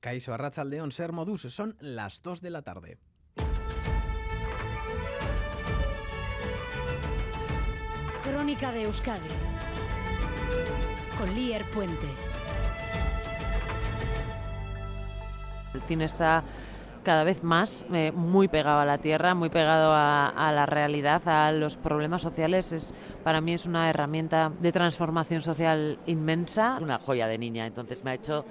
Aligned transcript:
Caiso 0.00 0.32
Arrachaldeón 0.32 0.92
Ser 0.92 1.12
Modus, 1.12 1.42
son 1.42 1.76
las 1.80 2.22
2 2.22 2.40
de 2.40 2.50
la 2.50 2.62
tarde. 2.62 2.98
Crónica 8.22 8.70
de 8.70 8.84
Euskadi 8.84 9.28
con 11.18 11.34
Lier 11.34 11.68
Puente. 11.70 12.06
El 15.74 15.82
cine 15.82 16.04
está 16.04 16.44
cada 17.02 17.24
vez 17.24 17.42
más 17.42 17.84
eh, 17.92 18.12
muy 18.12 18.46
pegado 18.46 18.80
a 18.80 18.84
la 18.84 18.98
tierra, 18.98 19.34
muy 19.34 19.48
pegado 19.48 19.92
a, 19.92 20.28
a, 20.28 20.52
la 20.52 20.66
realidad, 20.66 21.26
a 21.26 21.50
los 21.50 21.76
problemas 21.76 22.22
sociales. 22.22 22.72
Es, 22.72 22.94
para 23.24 23.40
mí 23.40 23.54
es 23.54 23.66
una 23.66 23.90
herramienta 23.90 24.52
de 24.60 24.70
transformación 24.70 25.42
social 25.42 25.98
inmensa. 26.06 26.78
Una 26.80 26.98
joya 26.98 27.26
de 27.26 27.38
niña, 27.38 27.66
entonces 27.66 28.04
me 28.04 28.10
ha 28.10 28.14
hecho 28.14 28.44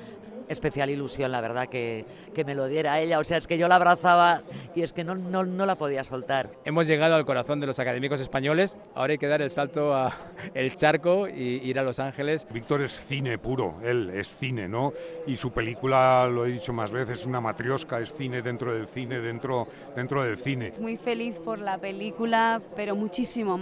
especial 0.47 0.89
ilusión, 0.89 1.31
la 1.31 1.41
verdad, 1.41 1.67
que, 1.67 2.05
que, 2.33 2.45
me 2.45 2.55
lo 2.55 2.67
diera 2.67 2.99
ella. 2.99 3.19
O 3.19 3.23
sea, 3.23 3.37
es 3.37 3.47
que 3.47 3.57
yo 3.57 3.67
la 3.67 3.75
abrazaba 3.75 4.43
y 4.75 4.81
es 4.83 4.93
que 4.93 5.03
no, 5.03 5.15
no, 5.15 5.43
no, 5.43 5.65
la 5.65 5.75
podía 5.75 6.03
soltar. 6.03 6.49
Hemos 6.65 6.87
llegado 6.87 7.15
al 7.15 7.25
corazón 7.25 7.59
de 7.59 7.67
los 7.67 7.79
académicos 7.79 8.19
españoles. 8.19 8.75
Ahora 8.95 9.11
hay 9.11 9.17
que 9.17 9.27
dar 9.27 9.41
el 9.41 9.49
salto 9.49 9.93
a 9.93 10.13
el 10.53 10.75
charco 10.75 11.27
y 11.27 11.61
ir 11.63 11.79
a 11.79 11.83
Los 11.83 11.99
Ángeles. 11.99 12.47
Víctor 12.51 12.81
es 12.81 13.03
cine 13.05 13.37
puro, 13.37 13.75
él 13.83 14.11
es 14.13 14.35
cine, 14.37 14.67
¿no? 14.67 14.93
Y 15.25 15.37
su 15.37 15.51
película, 15.51 16.27
lo 16.27 16.45
he 16.45 16.51
dicho 16.51 16.73
más 16.73 16.91
veces, 16.91 17.19
es 17.19 17.25
una 17.25 17.41
matriosca, 17.41 17.99
es 17.99 18.13
cine 18.13 18.41
dentro 18.41 18.73
del 18.73 18.87
cine, 18.87 19.19
dentro, 19.19 19.67
dentro 19.95 20.23
del 20.23 20.37
cine. 20.37 20.73
Muy 20.79 20.97
feliz 20.97 21.35
por 21.35 21.59
la 21.59 21.77
película, 21.77 22.61
pero 22.75 22.95
muchísimo, 22.95 23.59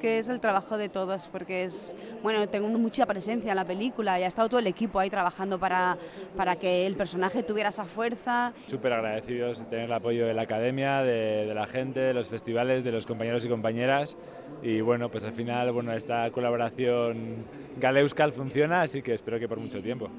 que 0.00 0.18
es 0.18 0.28
el 0.28 0.40
trabajo 0.40 0.76
de 0.76 0.88
todos, 0.88 1.28
porque 1.28 1.64
es, 1.64 1.94
bueno, 2.22 2.48
tengo 2.48 2.68
mucha 2.68 3.06
presencia 3.06 3.50
en 3.50 3.56
la 3.56 3.64
película 3.64 4.18
y 4.18 4.22
ha 4.22 4.26
estado 4.26 4.48
todo 4.48 4.60
el 4.60 4.66
equipo 4.66 4.98
ahí 4.98 5.10
trabajando 5.10 5.58
para 5.58 5.96
para 6.36 6.56
que 6.56 6.86
el 6.86 6.96
personaje 6.96 7.42
tuviera 7.42 7.70
esa 7.70 7.84
fuerza. 7.84 8.52
Súper 8.66 8.92
agradecidos 8.92 9.60
de 9.60 9.64
tener 9.66 9.84
el 9.86 9.92
apoyo 9.92 10.26
de 10.26 10.34
la 10.34 10.42
academia, 10.42 11.02
de, 11.02 11.52
la 11.54 11.66
gente, 11.66 12.00
de 12.00 12.14
los 12.14 12.28
festivales, 12.28 12.84
de 12.84 12.92
los 12.92 13.06
compañeros 13.06 13.44
y 13.44 13.48
compañeras. 13.48 14.16
Y 14.62 14.80
bueno, 14.80 15.10
pues 15.10 15.24
al 15.24 15.32
final 15.32 15.72
bueno, 15.72 15.92
esta 15.92 16.30
colaboración 16.30 17.44
Galeuskal 17.78 18.32
funciona, 18.32 18.82
así 18.82 19.02
que 19.02 19.14
espero 19.14 19.38
que 19.38 19.48
por 19.48 19.58
mucho 19.58 19.82
tiempo. 19.82 20.10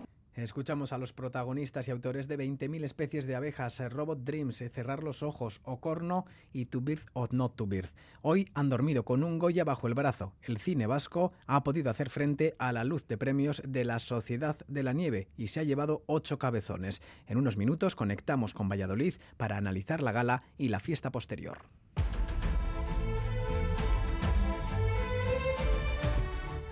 Escuchamos 0.43 0.93
a 0.93 0.97
los 0.97 1.11
protagonistas 1.11 1.87
y 1.87 1.91
autores 1.91 2.29
de 2.29 2.37
20.000 2.37 2.83
especies 2.85 3.25
de 3.27 3.35
abejas, 3.35 3.79
Robot 3.91 4.23
Dreams, 4.23 4.63
Cerrar 4.71 5.03
los 5.03 5.21
Ojos, 5.21 5.59
Ocorno 5.63 6.25
y 6.53 6.65
To 6.67 6.79
Birth 6.79 7.07
or 7.13 7.33
Not 7.33 7.57
to 7.57 7.67
Birth. 7.67 7.91
Hoy 8.21 8.49
han 8.53 8.69
dormido 8.69 9.03
con 9.03 9.23
un 9.23 9.37
Goya 9.37 9.65
bajo 9.65 9.87
el 9.87 9.95
brazo. 9.95 10.33
El 10.41 10.57
cine 10.57 10.87
vasco 10.87 11.33
ha 11.45 11.63
podido 11.63 11.91
hacer 11.91 12.09
frente 12.09 12.55
a 12.57 12.71
la 12.71 12.85
luz 12.85 13.05
de 13.07 13.17
premios 13.17 13.61
de 13.67 13.83
la 13.83 13.99
Sociedad 13.99 14.57
de 14.67 14.83
la 14.83 14.93
Nieve 14.93 15.27
y 15.35 15.47
se 15.47 15.59
ha 15.59 15.63
llevado 15.63 16.03
ocho 16.05 16.39
cabezones. 16.39 17.01
En 17.27 17.37
unos 17.37 17.57
minutos 17.57 17.95
conectamos 17.95 18.53
con 18.53 18.69
Valladolid 18.69 19.15
para 19.35 19.57
analizar 19.57 20.01
la 20.01 20.13
gala 20.13 20.43
y 20.57 20.69
la 20.69 20.79
fiesta 20.79 21.11
posterior. 21.11 21.59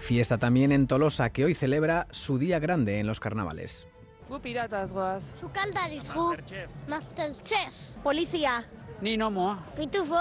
Fiesta 0.08 0.38
también 0.38 0.72
en 0.72 0.88
Tolosa, 0.88 1.32
que 1.32 1.44
hoy 1.44 1.54
celebra 1.54 2.08
su 2.12 2.40
día 2.40 2.60
grande 2.60 3.02
en 3.02 3.08
los 3.08 3.20
carnavales. 3.20 3.90
Gu 4.30 4.40
piratas 4.40 4.94
goaz. 4.94 5.22
Sukaldariz 5.38 6.10
gu. 6.14 6.34
Masterchef. 6.88 7.98
Policía. 8.02 8.64
Ni 9.02 9.18
nomoa. 9.18 9.66
Pitufo. 9.76 10.16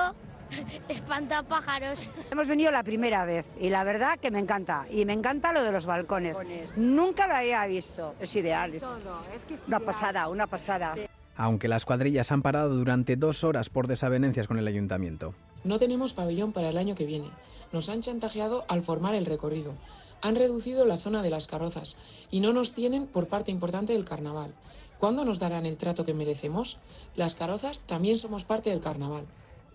Espantapájaros. 0.88 2.00
Hemos 2.32 2.48
venido 2.48 2.72
la 2.72 2.82
primera 2.82 3.24
vez 3.24 3.46
y 3.60 3.70
la 3.70 3.84
verdad 3.84 4.18
que 4.18 4.32
me 4.32 4.40
encanta. 4.40 4.86
Y 4.90 5.04
me 5.04 5.12
encanta 5.12 5.52
lo 5.52 5.62
de 5.62 5.70
los 5.70 5.86
balcones. 5.86 6.36
balcones. 6.36 6.76
Nunca 6.76 7.28
lo 7.28 7.34
había 7.36 7.64
visto. 7.66 8.16
Es 8.18 8.34
ideal. 8.34 8.74
Es, 8.74 8.82
es, 9.36 9.44
que 9.44 9.54
es 9.54 9.68
una 9.68 9.76
ideal. 9.76 9.92
pasada, 9.94 10.28
una 10.28 10.48
pasada. 10.48 10.94
Sí. 10.94 11.06
Aunque 11.36 11.68
las 11.68 11.84
cuadrillas 11.84 12.32
han 12.32 12.42
parado 12.42 12.74
durante 12.74 13.14
dos 13.14 13.44
horas 13.44 13.70
por 13.70 13.86
desavenencias 13.86 14.48
con 14.48 14.58
el 14.58 14.66
ayuntamiento. 14.66 15.36
No 15.67 15.81
tenemos 15.81 16.12
pabellón 16.12 16.53
para 16.53 16.69
el 16.69 16.78
año 16.78 16.95
que 16.95 17.06
viene. 17.06 17.28
Nos 17.72 17.89
han 17.89 18.00
chantajeado 18.00 18.65
al 18.69 18.82
formar 18.82 19.16
el 19.16 19.27
recorrido. 19.27 19.75
Han 20.22 20.37
reducido 20.37 20.84
la 20.84 20.97
zona 20.97 21.22
de 21.22 21.31
las 21.31 21.49
carrozas 21.49 21.97
y 22.31 22.38
no 22.38 22.53
nos 22.53 22.71
tienen 22.71 23.09
por 23.09 23.27
parte 23.27 23.50
importante 23.50 23.93
del 23.93 24.05
carnaval. 24.05 24.55
¿Cuándo 25.00 25.25
nos 25.25 25.41
darán 25.41 25.66
el 25.66 25.76
trato 25.76 26.05
que 26.05 26.15
merecemos? 26.15 26.78
Las 27.16 27.34
carrozas 27.34 27.81
también 27.81 28.16
somos 28.16 28.44
parte 28.44 28.71
del 28.71 28.78
carnaval. 28.78 29.26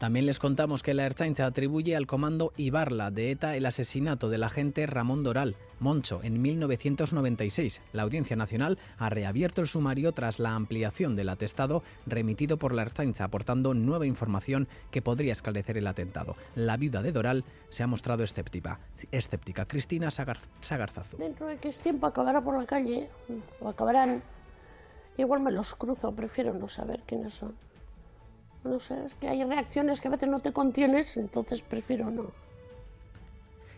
También 0.01 0.25
les 0.25 0.39
contamos 0.39 0.81
que 0.81 0.95
la 0.95 1.06
Ertzaintza 1.06 1.45
atribuye 1.45 1.95
al 1.95 2.07
comando 2.07 2.53
Ibarla 2.57 3.12
de 3.12 3.29
ETA 3.29 3.56
el 3.56 3.67
asesinato 3.67 4.29
del 4.29 4.41
agente 4.41 4.88
Ramón 4.88 5.22
Doral, 5.22 5.57
Moncho, 5.79 6.22
en 6.23 6.41
1996. 6.41 7.84
La 7.94 8.01
Audiencia 8.01 8.35
Nacional 8.35 8.79
ha 8.97 9.12
reabierto 9.12 9.62
el 9.62 9.67
sumario 9.67 10.12
tras 10.12 10.39
la 10.39 10.56
ampliación 10.56 11.16
del 11.16 11.29
atestado 11.29 11.84
remitido 12.07 12.57
por 12.57 12.73
la 12.73 12.81
Ertzaintza, 12.81 13.25
aportando 13.25 13.75
nueva 13.75 14.07
información 14.07 14.67
que 14.89 15.03
podría 15.03 15.34
esclarecer 15.34 15.78
el 15.78 15.85
atentado. 15.85 16.35
La 16.56 16.78
viuda 16.78 17.03
de 17.03 17.12
Doral 17.12 17.44
se 17.69 17.83
ha 17.83 17.88
mostrado 17.88 18.23
escéptica. 18.23 18.79
escéptica. 19.12 19.68
Cristina 19.68 20.09
Sagar 20.09 20.39
Sagarzazu. 20.62 21.18
Dentro 21.18 21.45
de 21.45 21.57
que 21.57 21.68
es 21.68 21.79
tiempo 21.79 22.07
acabará 22.07 22.41
por 22.44 22.57
la 22.57 22.66
calle, 22.66 23.07
o 23.59 23.69
acabarán, 23.69 24.23
igual 25.19 25.41
me 25.41 25.51
los 25.51 25.75
cruzo, 25.75 26.12
prefiero 26.12 26.56
no 26.56 26.68
saber 26.68 27.03
quiénes 27.06 27.35
son. 27.35 27.53
No 28.63 28.79
sé, 28.79 29.03
es 29.05 29.16
que 29.16 29.27
hay 29.27 29.44
reacciones 29.44 30.01
que 30.01 30.07
a 30.07 30.11
veces 30.11 30.29
no 30.29 30.39
te 30.39 30.53
contienes, 30.53 31.17
entonces 31.17 31.61
prefiero 31.61 32.11
no. 32.11 32.31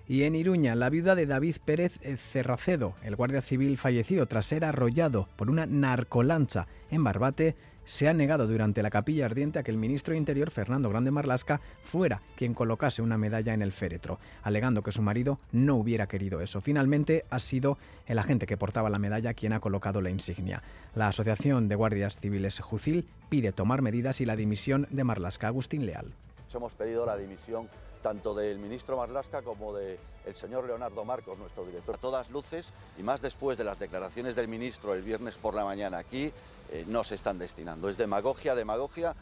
Y 0.08 0.24
en 0.24 0.36
Iruña, 0.36 0.75
la 0.75 0.90
viuda 0.90 1.16
de 1.16 1.25
David 1.25 1.56
Pérez 1.64 1.97
Cerracedo, 2.18 2.96
el 3.03 3.16
guardia 3.16 3.41
civil 3.41 3.78
fallecido 3.78 4.25
tras 4.25 4.46
ser 4.46 4.66
arrollado 4.66 5.30
por 5.38 5.50
una 5.50 5.66
narcolancha 5.66 6.68
en 6.91 7.06
Barbate, 7.06 7.56
se 7.86 8.08
ha 8.08 8.14
negado 8.14 8.47
durante 8.47 8.84
la 8.84 8.90
capilla 8.90 9.25
ardiente 9.25 9.59
a 9.59 9.64
que 9.64 9.72
el 9.72 9.78
ministro 9.78 10.12
de 10.12 10.18
Interior, 10.18 10.52
Fernando 10.52 10.90
Grande 10.90 11.12
Marlasca, 11.12 11.62
fuera 11.84 12.22
quien 12.36 12.53
colocase 12.53 13.02
una 13.02 13.18
medalla 13.18 13.53
en 13.53 13.62
el 13.62 13.72
féretro, 13.72 14.19
alegando 14.41 14.84
que 14.84 14.91
su 14.91 15.02
marido 15.02 15.40
no 15.52 15.75
hubiera 15.75 16.08
querido 16.08 16.41
eso. 16.41 16.62
Finalmente 16.62 17.25
ha 17.30 17.40
sido 17.40 17.78
el 18.06 18.20
agente 18.20 18.46
que 18.46 18.58
portaba 18.58 18.90
la 18.90 19.00
medalla 19.00 19.34
quien 19.34 19.53
ha 19.53 19.59
colocado 19.59 20.02
la 20.02 20.09
insignia. 20.09 20.64
La 20.96 21.08
Asociación 21.08 21.68
de 21.68 21.75
Guardias 21.75 22.20
Civiles 22.20 22.59
Jucil 22.59 23.08
pide 23.30 23.52
tomar 23.52 23.81
medidas 23.81 24.22
y 24.22 24.25
la 24.25 24.35
dimisión 24.35 24.88
de 24.90 25.03
Marlasca. 25.03 25.47
Agustín 25.47 25.85
Leal. 25.85 26.14
Hemos 26.53 26.75
pedido 26.75 27.06
la 27.06 27.18
dimisión 27.18 27.68
tanto 28.03 28.36
del 28.36 28.59
ministro 28.59 28.97
Marlasca 28.97 29.41
como 29.41 29.74
del 29.74 29.97
de 30.25 30.36
señor 30.36 30.68
Leonardo 30.68 31.03
Marcos, 31.06 31.40
nuestro 31.40 31.66
director. 31.66 31.96
A 31.96 31.97
todas 31.97 32.30
luces, 32.30 32.74
y 33.00 33.02
más 33.02 33.22
después 33.22 33.58
de 33.58 33.64
las 33.64 33.80
declaraciones 33.80 34.36
del 34.36 34.47
ministro 34.47 34.94
el 34.94 35.02
viernes 35.02 35.38
por 35.38 35.56
la 35.56 35.64
mañana 35.64 35.97
aquí, 35.97 36.31
eh, 36.72 36.86
no 36.88 37.03
se 37.03 37.16
están 37.16 37.40
destinando. 37.40 37.90
Es 37.90 37.97
demagogia, 37.97 38.53
demagogia. 38.53 39.16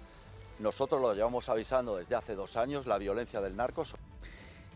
Nosotros 0.59 1.02
lo 1.02 1.14
llevamos 1.14 1.47
avisando 1.47 1.96
desde 1.96 2.16
hace 2.16 2.36
dos 2.36 2.58
años, 2.58 2.88
la 2.88 2.97
violencia 2.97 3.40
del 3.40 3.56
narcos. 3.56 3.96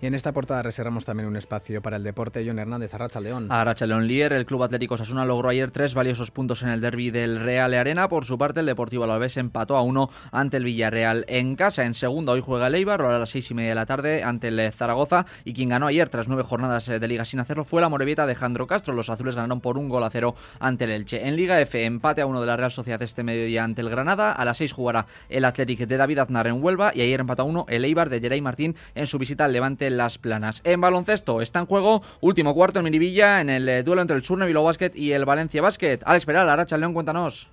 Y 0.02 0.08
en 0.08 0.14
esta 0.14 0.34
portada 0.34 0.62
reservamos 0.62 1.06
también 1.06 1.28
un 1.30 1.38
espacio 1.38 1.82
para 1.82 1.96
el 1.96 2.04
deporte. 2.04 2.44
John 2.46 2.60
Hernández, 2.60 2.94
Arracha 2.94 3.22
León. 3.22 3.48
Arracha 3.50 3.86
León 3.86 4.08
Lier, 4.08 4.34
el 4.34 4.46
Club 4.46 4.64
Atlético 4.64 4.98
Sasuna 4.98 5.24
logró 5.24 5.48
ayer 5.48 5.72
tres 5.72 5.94
valiosos 5.94 6.32
puntos 6.32 6.64
en 6.64 6.70
el 6.70 6.82
derby 6.82 7.12
del 7.12 7.40
Real 7.40 7.74
Arena. 7.74 8.10
Por 8.10 8.26
su 8.26 8.38
parte, 8.38 8.60
el 8.60 8.66
Deportivo 8.66 9.06
Alavés 9.06 9.38
empató 9.38 9.78
a 9.78 9.82
uno 9.82 10.10
ante 10.34 10.58
el 10.58 10.66
Villarreal 10.66 11.24
en 11.30 11.56
casa. 11.56 11.86
En 11.86 11.94
segunda, 11.94 12.34
hoy 12.34 12.42
juega 12.42 12.68
el 12.68 12.76
Eibar, 12.76 13.02
a 13.04 13.20
las 13.20 13.30
seis 13.30 13.50
y 13.52 13.54
media 13.54 13.70
de 13.70 13.76
la 13.76 13.86
tarde 13.86 14.22
ante 14.22 14.50
el 14.50 14.72
Zaragoza. 14.74 15.26
Y 15.46 15.54
quien 15.54 15.70
ganó 15.70 15.88
ayer, 15.88 16.10
tras 16.10 16.28
nueve 16.28 16.44
jornadas 16.44 16.88
de 16.88 17.08
liga 17.08 17.24
sin 17.24 17.40
hacerlo, 17.40 17.64
fue 17.64 17.80
la 17.80 17.88
Morevieta 17.88 18.28
de 18.28 18.36
Jandro 18.36 18.68
Castro. 18.68 18.94
Los 18.94 19.10
azules 19.10 19.36
ganaron 19.36 19.62
por 19.62 19.78
un 19.78 19.88
gol 19.88 20.04
a 20.04 20.10
cero 20.10 20.36
ante 20.60 20.84
el 20.84 20.92
Elche. 20.92 21.26
En 21.26 21.38
Liga 21.38 21.62
F, 21.62 21.86
empate 21.86 22.22
a 22.22 22.26
uno 22.26 22.42
de 22.42 22.48
la 22.48 22.58
Real 22.58 22.72
Sociedad 22.72 23.02
este 23.02 23.24
mediodía 23.24 23.64
ante 23.64 23.80
el 23.80 23.90
Granada. 23.90 24.34
A 24.34 24.44
las 24.44 24.58
seis 24.58 24.74
jugará 24.74 25.08
el 25.30 25.46
Athletic 25.46 25.88
de 25.88 25.96
David 25.96 26.20
Aznar 26.20 26.48
en 26.48 26.62
Huelva. 26.62 26.92
Y 26.94 27.00
ayer 27.00 27.22
empató 27.22 27.44
a 27.44 27.46
uno 27.46 27.66
el 27.70 27.86
Eibar 27.86 28.10
de 28.10 28.20
Geray 28.20 28.42
Martín 28.42 28.76
en 28.94 29.08
su 29.08 29.18
visita 29.18 29.46
al 29.46 29.54
Levante 29.54 29.86
Las 29.98 30.18
Planas. 30.18 30.62
En 30.64 30.82
baloncesto 30.82 31.42
está 31.42 31.60
en 31.60 31.66
juego 31.66 32.02
último 32.22 32.54
cuarto 32.54 32.80
en 32.80 32.86
Miribilla 32.86 33.42
en 33.42 33.50
el 33.50 33.68
eh, 33.68 33.84
duelo 33.84 34.02
entre 34.02 34.18
el 34.18 34.24
Surne 34.24 34.46
Bilbao 34.46 34.64
Basket 34.64 34.92
y 34.96 35.12
el 35.12 35.26
Valencia 35.26 35.62
Basket. 35.62 36.00
Alex 36.06 36.26
Peral, 36.26 36.50
Arracha 36.50 36.78
León, 36.78 36.94
cuéntanos. 36.94 37.50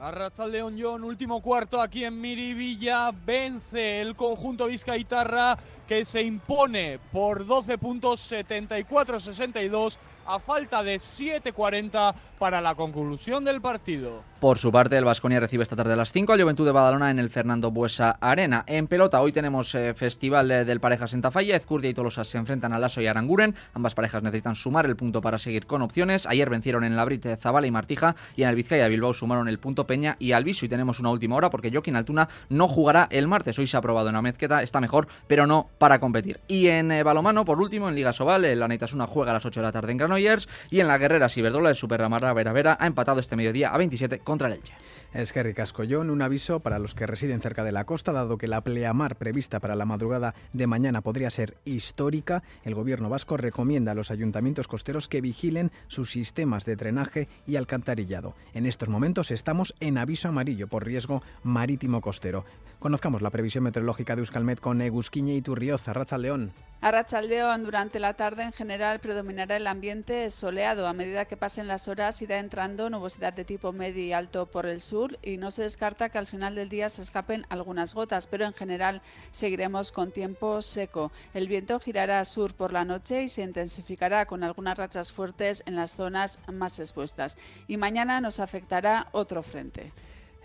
Arracha 0.00 0.46
León 0.46 0.78
John, 0.80 1.04
último 1.04 1.42
cuarto 1.42 1.80
aquí 1.80 2.04
en 2.04 2.18
Miribilla, 2.18 3.10
vence 3.26 4.00
el 4.00 4.14
conjunto 4.14 4.66
Vizcaitarra 4.66 5.58
que 5.90 6.04
se 6.04 6.22
impone 6.22 7.00
por 7.10 7.44
12 7.44 7.76
puntos 7.76 8.30
74-62 8.30 9.98
a 10.24 10.38
falta 10.38 10.84
de 10.84 10.96
7.40 10.96 12.14
para 12.38 12.60
la 12.60 12.76
conclusión 12.76 13.44
del 13.44 13.60
partido. 13.60 14.22
Por 14.38 14.56
su 14.56 14.72
parte, 14.72 14.96
el 14.96 15.04
Vasconia 15.04 15.40
recibe 15.40 15.62
esta 15.62 15.76
tarde 15.76 15.92
a 15.92 15.96
las 15.96 16.12
5 16.12 16.32
al 16.32 16.40
Juventud 16.40 16.64
de 16.64 16.72
Badalona 16.72 17.10
en 17.10 17.18
el 17.18 17.28
Fernando 17.28 17.70
Buesa 17.70 18.12
Arena. 18.20 18.64
En 18.66 18.86
pelota, 18.86 19.20
hoy 19.20 19.32
tenemos 19.32 19.74
eh, 19.74 19.92
Festival 19.92 20.50
eh, 20.50 20.64
del 20.64 20.80
Parejas 20.80 21.12
en 21.12 21.20
Tafalla. 21.20 21.56
Ezcurdia 21.56 21.90
y 21.90 21.94
Tolosa 21.94 22.24
se 22.24 22.38
enfrentan 22.38 22.72
a 22.72 22.78
Lasso 22.78 23.02
y 23.02 23.06
Aranguren. 23.06 23.54
Ambas 23.74 23.94
parejas 23.94 24.22
necesitan 24.22 24.54
sumar 24.54 24.86
el 24.86 24.96
punto 24.96 25.20
para 25.20 25.36
seguir 25.36 25.66
con 25.66 25.82
opciones. 25.82 26.26
Ayer 26.26 26.48
vencieron 26.48 26.84
en 26.84 26.96
la 26.96 27.04
Brite 27.04 27.36
Zabala 27.36 27.66
y 27.66 27.70
Martija 27.70 28.14
y 28.34 28.44
en 28.44 28.48
el 28.48 28.54
Vizcaya 28.54 28.88
Bilbao 28.88 29.12
sumaron 29.12 29.46
el 29.46 29.58
punto 29.58 29.86
Peña 29.86 30.16
y 30.18 30.32
Alviso. 30.32 30.64
Y 30.64 30.70
tenemos 30.70 31.00
una 31.00 31.10
última 31.10 31.36
hora 31.36 31.50
porque 31.50 31.70
Joaquín 31.70 31.96
Altuna 31.96 32.28
no 32.48 32.66
jugará 32.66 33.08
el 33.10 33.28
martes. 33.28 33.58
Hoy 33.58 33.66
se 33.66 33.76
ha 33.76 33.80
aprobado 33.80 34.08
en 34.08 34.14
la 34.14 34.22
mezqueta, 34.22 34.62
está 34.62 34.80
mejor, 34.80 35.06
pero 35.26 35.46
no 35.46 35.68
para 35.80 35.98
competir. 35.98 36.40
Y 36.46 36.66
en 36.66 36.92
eh, 36.92 37.02
balomano, 37.02 37.46
por 37.46 37.58
último, 37.58 37.88
en 37.88 37.94
Liga 37.94 38.12
Sobal, 38.12 38.44
el 38.44 38.62
Anaitasuna 38.62 39.06
juega 39.06 39.30
a 39.30 39.34
las 39.34 39.46
8 39.46 39.60
de 39.60 39.64
la 39.64 39.72
tarde 39.72 39.92
en 39.92 39.96
Granollers. 39.96 40.46
Y 40.68 40.80
en 40.80 40.86
la 40.86 40.98
guerrera 40.98 41.30
Ciberdola 41.30 41.70
el 41.70 41.74
Superramarra 41.74 42.34
Vera 42.34 42.52
Vera 42.52 42.76
ha 42.78 42.86
empatado 42.86 43.18
este 43.18 43.34
mediodía 43.34 43.70
a 43.70 43.78
27 43.78 44.18
contra 44.18 44.48
el 44.48 44.54
Elche. 44.54 44.74
Es 45.14 45.32
que 45.32 45.42
Ricascollón, 45.42 46.10
un 46.10 46.20
aviso 46.20 46.60
para 46.60 46.78
los 46.78 46.94
que 46.94 47.06
residen 47.06 47.40
cerca 47.40 47.64
de 47.64 47.72
la 47.72 47.84
costa, 47.84 48.12
dado 48.12 48.36
que 48.36 48.46
la 48.46 48.60
pleamar 48.60 49.16
prevista 49.16 49.58
para 49.58 49.74
la 49.74 49.86
madrugada 49.86 50.34
de 50.52 50.66
mañana 50.66 51.00
podría 51.00 51.30
ser 51.30 51.56
histórica, 51.64 52.42
el 52.62 52.74
gobierno 52.74 53.08
vasco 53.08 53.38
recomienda 53.38 53.92
a 53.92 53.94
los 53.94 54.10
ayuntamientos 54.10 54.68
costeros 54.68 55.08
que 55.08 55.22
vigilen 55.22 55.72
sus 55.88 56.12
sistemas 56.12 56.66
de 56.66 56.76
drenaje 56.76 57.26
y 57.46 57.56
alcantarillado. 57.56 58.34
En 58.52 58.66
estos 58.66 58.90
momentos 58.90 59.30
estamos 59.30 59.74
en 59.80 59.96
aviso 59.96 60.28
amarillo 60.28 60.68
por 60.68 60.84
riesgo 60.84 61.22
marítimo 61.42 62.02
costero. 62.02 62.44
Conozcamos 62.80 63.20
la 63.20 63.28
previsión 63.28 63.64
meteorológica 63.64 64.16
de 64.16 64.20
Euskalmet 64.20 64.58
con 64.58 64.80
Egusquiñe 64.80 65.34
y 65.34 65.42
Turrioza, 65.42 65.92
Racha 65.92 66.16
León. 66.16 66.54
A 66.80 66.90
Rachaldeón, 66.90 67.62
durante 67.62 68.00
la 68.00 68.14
tarde 68.14 68.42
en 68.42 68.52
general 68.52 69.00
predominará 69.00 69.58
el 69.58 69.66
ambiente 69.66 70.30
soleado. 70.30 70.88
A 70.88 70.94
medida 70.94 71.26
que 71.26 71.36
pasen 71.36 71.68
las 71.68 71.88
horas 71.88 72.22
irá 72.22 72.38
entrando 72.38 72.88
nubosidad 72.88 73.34
de 73.34 73.44
tipo 73.44 73.72
medio 73.72 74.02
y 74.02 74.14
alto 74.14 74.46
por 74.46 74.64
el 74.64 74.80
sur 74.80 75.18
y 75.22 75.36
no 75.36 75.50
se 75.50 75.64
descarta 75.64 76.08
que 76.08 76.16
al 76.16 76.26
final 76.26 76.54
del 76.54 76.70
día 76.70 76.88
se 76.88 77.02
escapen 77.02 77.44
algunas 77.50 77.92
gotas, 77.92 78.26
pero 78.26 78.46
en 78.46 78.54
general 78.54 79.02
seguiremos 79.30 79.92
con 79.92 80.10
tiempo 80.10 80.62
seco. 80.62 81.12
El 81.34 81.48
viento 81.48 81.80
girará 81.80 82.18
a 82.18 82.24
sur 82.24 82.54
por 82.54 82.72
la 82.72 82.86
noche 82.86 83.24
y 83.24 83.28
se 83.28 83.42
intensificará 83.42 84.24
con 84.24 84.42
algunas 84.42 84.78
rachas 84.78 85.12
fuertes 85.12 85.62
en 85.66 85.76
las 85.76 85.96
zonas 85.96 86.40
más 86.50 86.78
expuestas. 86.78 87.36
Y 87.68 87.76
mañana 87.76 88.22
nos 88.22 88.40
afectará 88.40 89.08
otro 89.12 89.42
frente. 89.42 89.92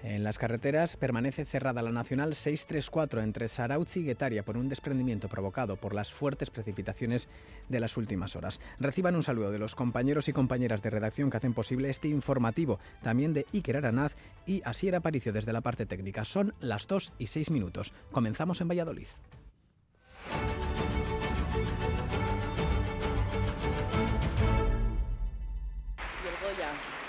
En 0.05 0.23
las 0.23 0.37
carreteras 0.37 0.97
permanece 0.97 1.45
cerrada 1.45 1.81
la 1.81 1.91
Nacional 1.91 2.35
634 2.35 3.23
entre 3.23 3.47
Sarautz 3.47 3.97
y 3.97 4.03
Guetaria 4.03 4.45
por 4.45 4.55
un 4.55 4.69
desprendimiento 4.69 5.27
provocado 5.27 5.77
por 5.77 5.95
las 5.95 6.13
fuertes 6.13 6.51
precipitaciones 6.51 7.27
de 7.69 7.79
las 7.79 7.97
últimas 7.97 8.35
horas. 8.35 8.59
Reciban 8.79 9.15
un 9.15 9.23
saludo 9.23 9.49
de 9.49 9.57
los 9.57 9.73
compañeros 9.73 10.27
y 10.27 10.33
compañeras 10.33 10.83
de 10.83 10.91
redacción 10.91 11.31
que 11.31 11.37
hacen 11.37 11.55
posible 11.55 11.89
este 11.89 12.07
informativo, 12.07 12.77
también 13.01 13.33
de 13.33 13.47
Iker 13.51 13.77
Aranaz 13.77 14.13
y 14.45 14.61
Asier 14.63 14.93
Aparicio 14.93 15.33
desde 15.33 15.53
la 15.53 15.61
parte 15.61 15.87
técnica. 15.87 16.23
Son 16.23 16.53
las 16.59 16.85
2 16.85 17.13
y 17.17 17.25
6 17.25 17.49
minutos. 17.49 17.91
Comenzamos 18.11 18.61
en 18.61 18.67
Valladolid. 18.67 19.07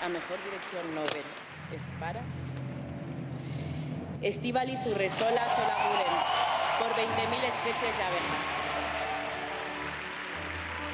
A 0.02 0.08
Mejor 0.08 0.38
Dirección 0.44 0.94
Nobel 0.94 1.25
es 1.75 1.82
para 1.98 2.22
Estíbaliz 4.22 4.80
Urresola 4.86 5.44
Solaguren 5.54 6.16
por 6.78 6.88
20.000 6.88 7.44
especies 7.44 7.96
de 7.96 8.02
abejas. 8.02 8.44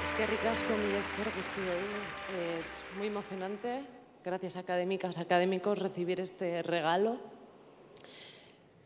Es 0.07 0.13
que 0.17 0.27
ricasco 0.27 0.75
mi 0.77 0.93
guztioi. 0.93 2.59
Es 2.59 2.83
muy 2.99 3.07
emocionante, 3.07 3.85
gracias 4.25 4.57
académicas, 4.57 5.19
académicos, 5.19 5.79
recibir 5.79 6.19
este 6.19 6.63
regalo. 6.63 7.19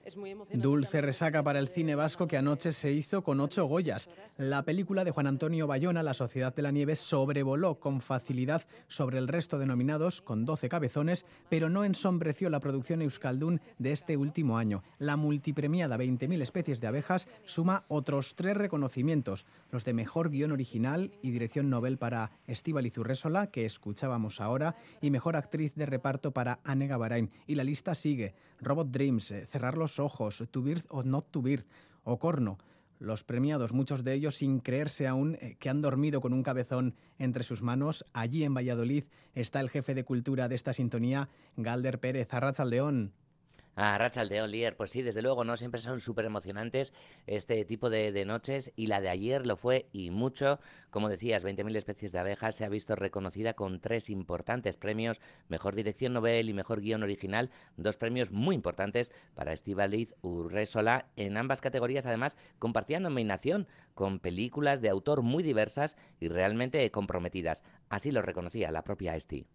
Es 0.07 0.17
muy 0.17 0.31
emocionante. 0.31 0.63
Dulce 0.63 1.01
resaca 1.01 1.43
para 1.43 1.59
el 1.59 1.67
cine 1.67 1.97
vasco 1.97 2.29
que 2.29 2.37
anoche 2.37 2.71
se 2.71 2.93
hizo 2.93 3.25
con 3.25 3.41
ocho 3.41 3.67
Goyas. 3.67 4.09
La 4.37 4.63
película 4.63 5.03
de 5.03 5.11
Juan 5.11 5.27
Antonio 5.27 5.67
Bayona, 5.67 6.05
La 6.05 6.15
Sociedad 6.15 6.55
de 6.55 6.63
la 6.63 6.71
Nieve, 6.71 6.95
sobrevoló 6.95 7.81
con 7.81 8.01
facilidad 8.01 8.63
sobre 8.87 9.19
el 9.19 9.27
resto 9.27 9.59
de 9.59 9.67
nominados 9.67 10.23
con 10.23 10.45
12 10.45 10.69
cabezones, 10.69 11.27
pero 11.49 11.69
no 11.71 11.83
ensombreció 11.83 12.51
la 12.51 12.61
producción 12.61 13.03
Euskaldun 13.03 13.61
de 13.79 13.91
este 13.91 14.17
último 14.17 14.59
año. 14.59 14.85
La 15.01 15.17
multipremiada 15.17 15.99
20.000 15.99 16.41
especies 16.41 16.81
de 16.81 16.87
abejas 16.87 17.27
suma 17.45 17.85
otros 17.89 18.37
tres 18.37 18.57
reconocimientos, 18.57 19.45
los 19.73 19.85
de 19.85 19.93
Mejor 19.93 20.31
Guión 20.31 20.53
Original 20.53 21.11
y 21.21 21.33
Dirección 21.33 21.69
Nobel 21.69 21.99
para 21.99 22.31
Estíbaliz 22.47 22.97
Urresola, 22.97 23.49
que 23.49 23.65
escuchábamos 23.65 24.41
ahora, 24.41 24.77
y 25.01 25.11
Mejor 25.11 25.35
Actriz 25.35 25.75
de 25.75 25.87
Reparto 25.87 26.31
para 26.31 26.61
Anne 26.63 26.87
Gavarain. 26.87 27.33
Y 27.49 27.57
la 27.57 27.65
lista 27.65 27.97
sigue. 27.97 28.37
Robot 28.61 28.89
Dreams, 28.91 29.31
eh, 29.31 29.47
Cerrar 29.47 29.77
los 29.77 29.99
Ojos, 29.99 30.45
To 30.51 30.63
Birth 30.63 30.87
or 30.89 31.07
Not 31.07 31.31
To 31.31 31.43
Birth, 31.43 31.67
Ocorno. 32.05 32.59
Los 32.99 33.25
premiados, 33.25 33.73
muchos 33.73 34.05
de 34.05 34.15
ellos 34.15 34.37
sin 34.37 34.61
creerse 34.61 35.07
aún 35.07 35.37
eh, 35.41 35.57
que 35.59 35.69
han 35.69 35.83
dormido 35.83 36.21
con 36.21 36.33
un 36.33 36.43
cabezón 36.43 36.95
entre 37.19 37.45
sus 37.45 37.63
manos. 37.63 38.07
Allí 38.15 38.43
en 38.43 38.55
Valladolid 38.55 39.05
está 39.35 39.61
el 39.61 39.69
jefe 39.69 39.95
de 39.95 40.05
cultura 40.05 40.49
de 40.49 40.55
esta 40.55 40.73
sintonía, 40.73 41.29
Galder 41.57 42.01
Pérez, 42.01 42.33
Arrachaldeón. 42.33 43.13
A 43.79 43.99
Rachaldeón, 43.99 44.51
Lier, 44.51 44.75
pues 44.75 44.91
sí, 44.91 45.03
desde 45.03 45.21
luego, 45.21 45.45
¿no? 45.45 45.59
Siempre 45.59 45.83
son 45.83 46.01
súper 46.01 46.25
emocionantes 46.25 46.95
este 47.27 47.63
tipo 47.67 47.91
de, 47.91 48.11
de, 48.11 48.25
noches 48.25 48.73
y 48.75 48.87
la 48.87 49.03
de 49.03 49.11
ayer 49.11 49.47
lo 49.47 49.59
fue 49.59 49.91
y 49.93 50.09
mucho. 50.09 50.61
Como 50.89 51.11
decías, 51.11 51.45
20.000 51.45 51.77
especies 51.77 52.11
de 52.11 52.19
abejas 52.19 52.55
se 52.55 52.65
ha 52.65 52.71
visto 52.71 52.97
reconocida 52.97 53.53
con 53.53 53.81
tres 53.81 54.09
importantes 54.09 54.79
premios, 54.79 55.21
Mejor 55.49 55.75
Dirección 55.75 56.15
Nobel 56.15 56.49
y 56.49 56.55
Mejor 56.55 56.81
Guión 56.81 57.03
Original, 57.03 57.51
dos 57.77 57.99
premios 57.99 58.31
muy 58.31 58.55
importantes 58.55 59.13
para 59.35 59.53
Estivaliz 59.53 60.15
Urresola. 60.23 61.11
En 61.17 61.37
ambas 61.37 61.61
categorías, 61.61 62.07
además, 62.07 62.39
compartían 62.59 63.03
nominación 63.03 63.69
con 63.93 64.21
películas 64.21 64.81
de 64.81 64.89
autor 64.89 65.21
muy 65.21 65.43
diversas 65.43 65.99
y 66.19 66.29
realmente 66.29 66.91
comprometidas. 66.91 67.63
Así 67.91 68.11
lo 68.11 68.23
reconocía 68.23 68.71
la 68.71 68.85
propia 68.85 69.17
Esti. 69.17 69.47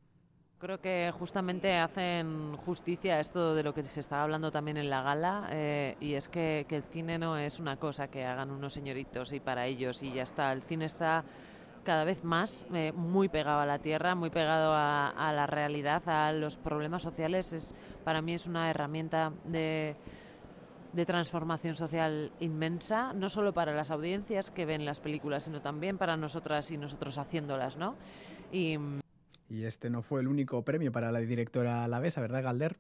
Creo 0.61 0.79
que 0.79 1.11
justamente 1.17 1.79
hacen 1.79 2.55
justicia 2.57 3.15
a 3.15 3.19
esto 3.19 3.55
de 3.55 3.63
lo 3.63 3.73
que 3.73 3.81
se 3.81 3.99
estaba 3.99 4.21
hablando 4.21 4.51
también 4.51 4.77
en 4.77 4.91
la 4.91 5.01
gala, 5.01 5.47
eh, 5.49 5.97
y 5.99 6.13
es 6.13 6.29
que, 6.29 6.67
que, 6.69 6.75
el 6.75 6.83
cine 6.83 7.17
no 7.17 7.35
es 7.35 7.59
una 7.59 7.77
cosa 7.77 8.09
que 8.09 8.23
hagan 8.25 8.51
unos 8.51 8.71
señoritos 8.71 9.33
y 9.33 9.39
para 9.39 9.65
ellos 9.65 10.03
y 10.03 10.13
ya 10.13 10.21
está. 10.21 10.53
El 10.53 10.61
cine 10.61 10.85
está 10.85 11.23
cada 11.83 12.03
vez 12.03 12.23
más 12.23 12.63
eh, 12.75 12.91
muy 12.91 13.27
pegado 13.27 13.59
a 13.61 13.65
la 13.65 13.79
tierra, 13.79 14.13
muy 14.13 14.29
pegado 14.29 14.71
a, 14.75 15.33
la 15.33 15.47
realidad, 15.47 16.07
a 16.07 16.31
los 16.31 16.57
problemas 16.57 17.01
sociales. 17.01 17.53
Es, 17.53 17.73
para 18.03 18.21
mí 18.21 18.35
es 18.35 18.45
una 18.45 18.69
herramienta 18.69 19.31
de, 19.45 19.95
de 20.93 21.05
transformación 21.07 21.75
social 21.75 22.31
inmensa, 22.39 23.13
no 23.13 23.31
solo 23.31 23.51
para 23.51 23.73
las 23.73 23.89
audiencias 23.89 24.51
que 24.51 24.67
ven 24.67 24.85
las 24.85 24.99
películas, 24.99 25.45
sino 25.45 25.59
también 25.59 25.97
para 25.97 26.17
nosotras 26.17 26.69
y 26.69 26.77
nosotros 26.77 27.17
haciéndolas, 27.17 27.77
¿no? 27.77 27.95
Y, 28.51 28.77
y 29.51 29.65
este 29.65 29.89
no 29.89 30.01
fue 30.01 30.21
el 30.21 30.29
único 30.29 30.63
premio 30.63 30.93
para 30.93 31.11
la 31.11 31.19
directora 31.19 31.83
alavesa, 31.83 32.21
¿verdad, 32.21 32.43
Galder? 32.43 32.77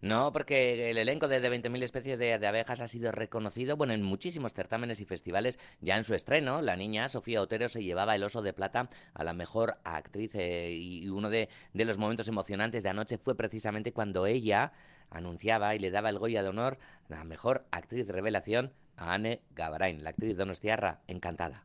No, 0.00 0.32
porque 0.32 0.90
el 0.90 0.98
elenco 0.98 1.28
de, 1.28 1.38
de 1.38 1.48
20.000 1.48 1.80
especies 1.84 2.18
de, 2.18 2.34
abejas 2.34 2.80
ha 2.80 2.88
sido 2.88 3.12
reconocido 3.12 3.76
bueno, 3.76 3.92
en 3.92 4.02
muchísimos 4.02 4.52
certámenes 4.52 5.00
y 5.00 5.04
festivales. 5.04 5.60
Ya 5.80 5.96
en 5.96 6.02
su 6.02 6.14
estreno, 6.14 6.60
la 6.60 6.74
niña 6.74 7.08
Sofía 7.08 7.40
Otero 7.40 7.68
se 7.68 7.84
llevaba 7.84 8.16
el 8.16 8.24
oso 8.24 8.42
de 8.42 8.52
plata 8.52 8.90
a 9.14 9.22
la 9.22 9.32
mejor 9.32 9.78
actriz 9.84 10.32
eh, 10.34 10.72
y 10.72 11.08
uno 11.08 11.30
de, 11.30 11.48
de, 11.72 11.84
los 11.84 11.98
momentos 11.98 12.26
emocionantes 12.26 12.82
de 12.82 12.88
anoche 12.88 13.16
fue 13.16 13.36
precisamente 13.36 13.92
cuando 13.92 14.26
ella 14.26 14.72
anunciaba 15.08 15.76
y 15.76 15.78
le 15.78 15.92
daba 15.92 16.08
el 16.08 16.18
Goya 16.18 16.42
de 16.42 16.48
honor 16.48 16.78
a 17.08 17.14
la 17.14 17.24
mejor 17.24 17.64
actriz 17.70 18.08
de 18.08 18.12
revelación 18.12 18.72
a 18.96 19.14
Anne 19.14 19.42
Gavarain, 19.54 20.02
la 20.02 20.10
actriz 20.10 20.36
donostiarra, 20.36 21.02
encantada. 21.06 21.64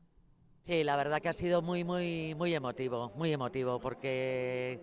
Sí, 0.68 0.84
la 0.84 0.98
verdad 0.98 1.22
que 1.22 1.30
ha 1.30 1.34
sido 1.34 1.62
muy, 1.62 1.86
muy, 1.86 2.36
muy 2.36 2.54
emotivo, 2.54 3.14
muy 3.16 3.32
emotivo, 3.32 3.80
porque 3.80 4.82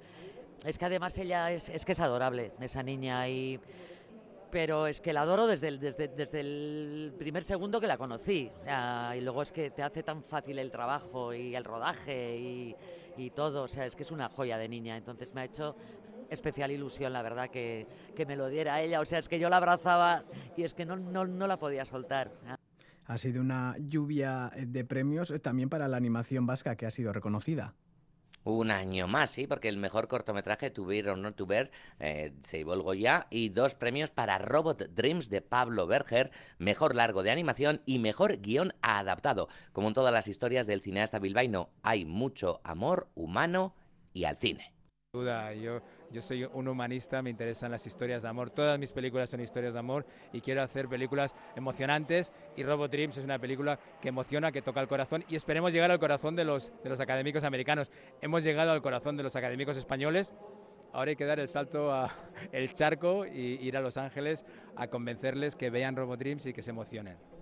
es 0.64 0.78
que 0.78 0.84
además 0.86 1.18
ella 1.18 1.52
es, 1.52 1.68
es 1.68 1.84
que 1.84 1.92
es 1.92 2.00
adorable, 2.00 2.52
esa 2.58 2.82
niña, 2.82 3.28
y 3.28 3.60
pero 4.50 4.86
es 4.86 5.02
que 5.02 5.12
la 5.12 5.20
adoro 5.20 5.46
desde 5.46 5.68
el, 5.68 5.78
desde, 5.78 6.08
desde 6.08 6.40
el 6.40 7.12
primer 7.18 7.44
segundo 7.44 7.82
que 7.82 7.86
la 7.86 7.98
conocí. 7.98 8.50
y 9.14 9.20
luego 9.20 9.42
es 9.42 9.52
que 9.52 9.72
te 9.72 9.82
hace 9.82 10.02
tan 10.02 10.22
fácil 10.22 10.58
el 10.58 10.70
trabajo 10.70 11.34
y 11.34 11.54
el 11.54 11.64
rodaje 11.64 12.74
y, 13.18 13.30
todo. 13.34 13.64
O 13.64 13.68
sea, 13.68 13.84
es 13.84 13.94
que 13.94 14.04
es 14.04 14.10
una 14.10 14.30
joya 14.30 14.56
de 14.56 14.68
niña. 14.68 14.96
Entonces 14.96 15.34
me 15.34 15.42
ha 15.42 15.44
hecho 15.44 15.76
especial 16.30 16.70
ilusión, 16.70 17.12
la 17.12 17.20
verdad, 17.20 17.50
que, 17.50 17.86
que 18.16 18.24
me 18.24 18.36
lo 18.36 18.48
diera 18.48 18.80
ella. 18.80 19.00
O 19.00 19.04
sea, 19.04 19.18
es 19.18 19.28
que 19.28 19.38
yo 19.38 19.50
la 19.50 19.58
abrazaba 19.58 20.24
y 20.56 20.62
es 20.62 20.72
que 20.72 20.86
no, 20.86 20.96
no, 20.96 21.26
no 21.26 21.46
la 21.46 21.58
podía 21.58 21.84
soltar. 21.84 22.30
Ha 23.06 23.18
sido 23.18 23.40
una 23.40 23.76
lluvia 23.78 24.50
de 24.56 24.84
premios 24.84 25.32
también 25.42 25.68
para 25.68 25.88
la 25.88 25.96
animación 25.96 26.46
vasca 26.46 26.76
que 26.76 26.86
ha 26.86 26.90
sido 26.90 27.12
reconocida. 27.12 27.74
Un 28.44 28.70
año 28.70 29.08
más, 29.08 29.30
sí, 29.30 29.46
porque 29.46 29.70
el 29.70 29.78
mejor 29.78 30.06
cortometraje, 30.06 30.70
Not 31.16 31.34
To 31.34 31.46
Bear, 31.46 31.70
eh, 31.98 32.34
se 32.42 32.58
llevó 32.58 32.74
el 32.74 32.82
Goya, 32.82 33.26
y 33.30 33.48
dos 33.48 33.74
premios 33.74 34.10
para 34.10 34.36
Robot 34.36 34.90
Dreams 34.94 35.30
de 35.30 35.40
Pablo 35.40 35.86
Berger, 35.86 36.30
mejor 36.58 36.94
largo 36.94 37.22
de 37.22 37.30
animación 37.30 37.80
y 37.86 37.98
mejor 37.98 38.42
guion 38.42 38.74
adaptado. 38.82 39.48
Como 39.72 39.88
en 39.88 39.94
todas 39.94 40.12
las 40.12 40.28
historias 40.28 40.66
del 40.66 40.82
cineasta 40.82 41.18
bilbaíno, 41.18 41.70
hay 41.82 42.04
mucho 42.04 42.60
amor 42.64 43.08
humano 43.14 43.74
y 44.12 44.24
al 44.24 44.36
cine. 44.36 44.73
Duda, 45.14 45.54
yo, 45.54 45.80
yo 46.10 46.20
soy 46.20 46.42
un 46.42 46.66
humanista, 46.66 47.22
me 47.22 47.30
interesan 47.30 47.70
las 47.70 47.86
historias 47.86 48.22
de 48.22 48.28
amor, 48.28 48.50
todas 48.50 48.80
mis 48.80 48.90
películas 48.90 49.30
son 49.30 49.40
historias 49.40 49.72
de 49.72 49.78
amor 49.78 50.04
y 50.32 50.40
quiero 50.40 50.60
hacer 50.60 50.88
películas 50.88 51.36
emocionantes 51.54 52.32
y 52.56 52.64
Robot 52.64 52.90
Dreams 52.90 53.18
es 53.18 53.22
una 53.22 53.38
película 53.38 53.78
que 54.02 54.08
emociona, 54.08 54.50
que 54.50 54.60
toca 54.60 54.80
el 54.80 54.88
corazón 54.88 55.24
y 55.28 55.36
esperemos 55.36 55.72
llegar 55.72 55.92
al 55.92 56.00
corazón 56.00 56.34
de 56.34 56.44
los, 56.44 56.72
de 56.82 56.90
los 56.90 56.98
académicos 56.98 57.44
americanos. 57.44 57.92
Hemos 58.22 58.42
llegado 58.42 58.72
al 58.72 58.82
corazón 58.82 59.16
de 59.16 59.22
los 59.22 59.36
académicos 59.36 59.76
españoles, 59.76 60.32
ahora 60.92 61.10
hay 61.10 61.16
que 61.16 61.26
dar 61.26 61.38
el 61.38 61.46
salto 61.46 61.92
a 61.92 62.12
el 62.50 62.74
charco 62.74 63.24
y 63.24 63.60
ir 63.62 63.76
a 63.76 63.80
Los 63.80 63.96
Ángeles 63.96 64.44
a 64.74 64.88
convencerles 64.88 65.54
que 65.54 65.70
vean 65.70 65.94
Robot 65.94 66.18
Dreams 66.18 66.46
y 66.46 66.52
que 66.52 66.60
se 66.60 66.70
emocionen. 66.70 67.33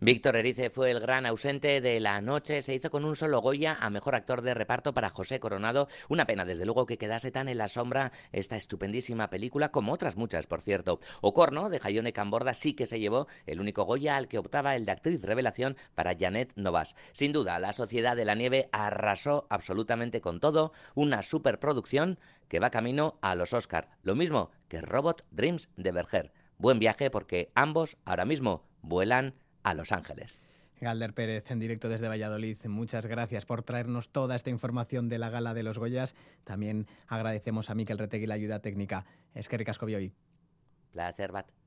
Víctor 0.00 0.36
Erice 0.36 0.70
fue 0.70 0.90
el 0.90 1.00
gran 1.00 1.26
ausente 1.26 1.80
de 1.80 2.00
la 2.00 2.20
noche. 2.20 2.62
Se 2.62 2.74
hizo 2.74 2.90
con 2.90 3.04
un 3.04 3.16
solo 3.16 3.40
Goya 3.40 3.76
a 3.80 3.90
mejor 3.90 4.14
actor 4.14 4.42
de 4.42 4.54
reparto 4.54 4.92
para 4.92 5.10
José 5.10 5.40
Coronado. 5.40 5.88
Una 6.08 6.26
pena, 6.26 6.44
desde 6.44 6.64
luego, 6.64 6.86
que 6.86 6.98
quedase 6.98 7.30
tan 7.30 7.48
en 7.48 7.58
la 7.58 7.68
sombra 7.68 8.12
esta 8.32 8.56
estupendísima 8.56 9.30
película, 9.30 9.70
como 9.70 9.92
otras 9.92 10.16
muchas, 10.16 10.46
por 10.46 10.60
cierto. 10.60 11.00
Ocorno, 11.20 11.70
de 11.70 11.78
Jayone 11.78 12.12
Camborda, 12.12 12.54
sí 12.54 12.74
que 12.74 12.86
se 12.86 13.00
llevó 13.00 13.28
el 13.46 13.60
único 13.60 13.84
Goya 13.84 14.16
al 14.16 14.28
que 14.28 14.38
optaba 14.38 14.76
el 14.76 14.86
de 14.86 14.92
actriz 14.92 15.22
revelación 15.22 15.76
para 15.94 16.16
Janet 16.18 16.52
Novas. 16.56 16.96
Sin 17.12 17.32
duda, 17.32 17.58
La 17.58 17.72
Sociedad 17.72 18.16
de 18.16 18.24
la 18.24 18.34
Nieve 18.34 18.68
arrasó 18.72 19.46
absolutamente 19.50 20.20
con 20.20 20.40
todo. 20.40 20.72
Una 20.94 21.22
superproducción 21.22 22.18
que 22.48 22.60
va 22.60 22.70
camino 22.70 23.18
a 23.22 23.34
los 23.34 23.52
Oscar. 23.52 23.88
Lo 24.02 24.14
mismo 24.14 24.50
que 24.68 24.80
Robot 24.80 25.26
Dreams 25.30 25.68
de 25.76 25.92
Berger. 25.92 26.32
Buen 26.58 26.78
viaje 26.78 27.10
porque 27.10 27.50
ambos 27.54 27.96
ahora 28.04 28.24
mismo 28.24 28.64
vuelan 28.82 29.34
a 29.62 29.74
Los 29.74 29.92
Ángeles. 29.92 30.40
Galder 30.80 31.14
Pérez, 31.14 31.48
en 31.52 31.60
directo 31.60 31.88
desde 31.88 32.08
Valladolid, 32.08 32.58
muchas 32.66 33.06
gracias 33.06 33.46
por 33.46 33.62
traernos 33.62 34.10
toda 34.10 34.34
esta 34.34 34.50
información 34.50 35.08
de 35.08 35.18
la 35.18 35.30
gala 35.30 35.54
de 35.54 35.62
los 35.62 35.78
Goyas. 35.78 36.16
También 36.42 36.88
agradecemos 37.06 37.70
a 37.70 37.76
Miquel 37.76 37.98
Retegui 37.98 38.26
la 38.26 38.34
ayuda 38.34 38.58
técnica. 38.58 39.06
Es 39.32 39.48
que 39.48 39.58
ricasco 39.58 39.86
hoy. 39.86 40.12
Placer, 40.90 41.30
Bat. 41.30 41.61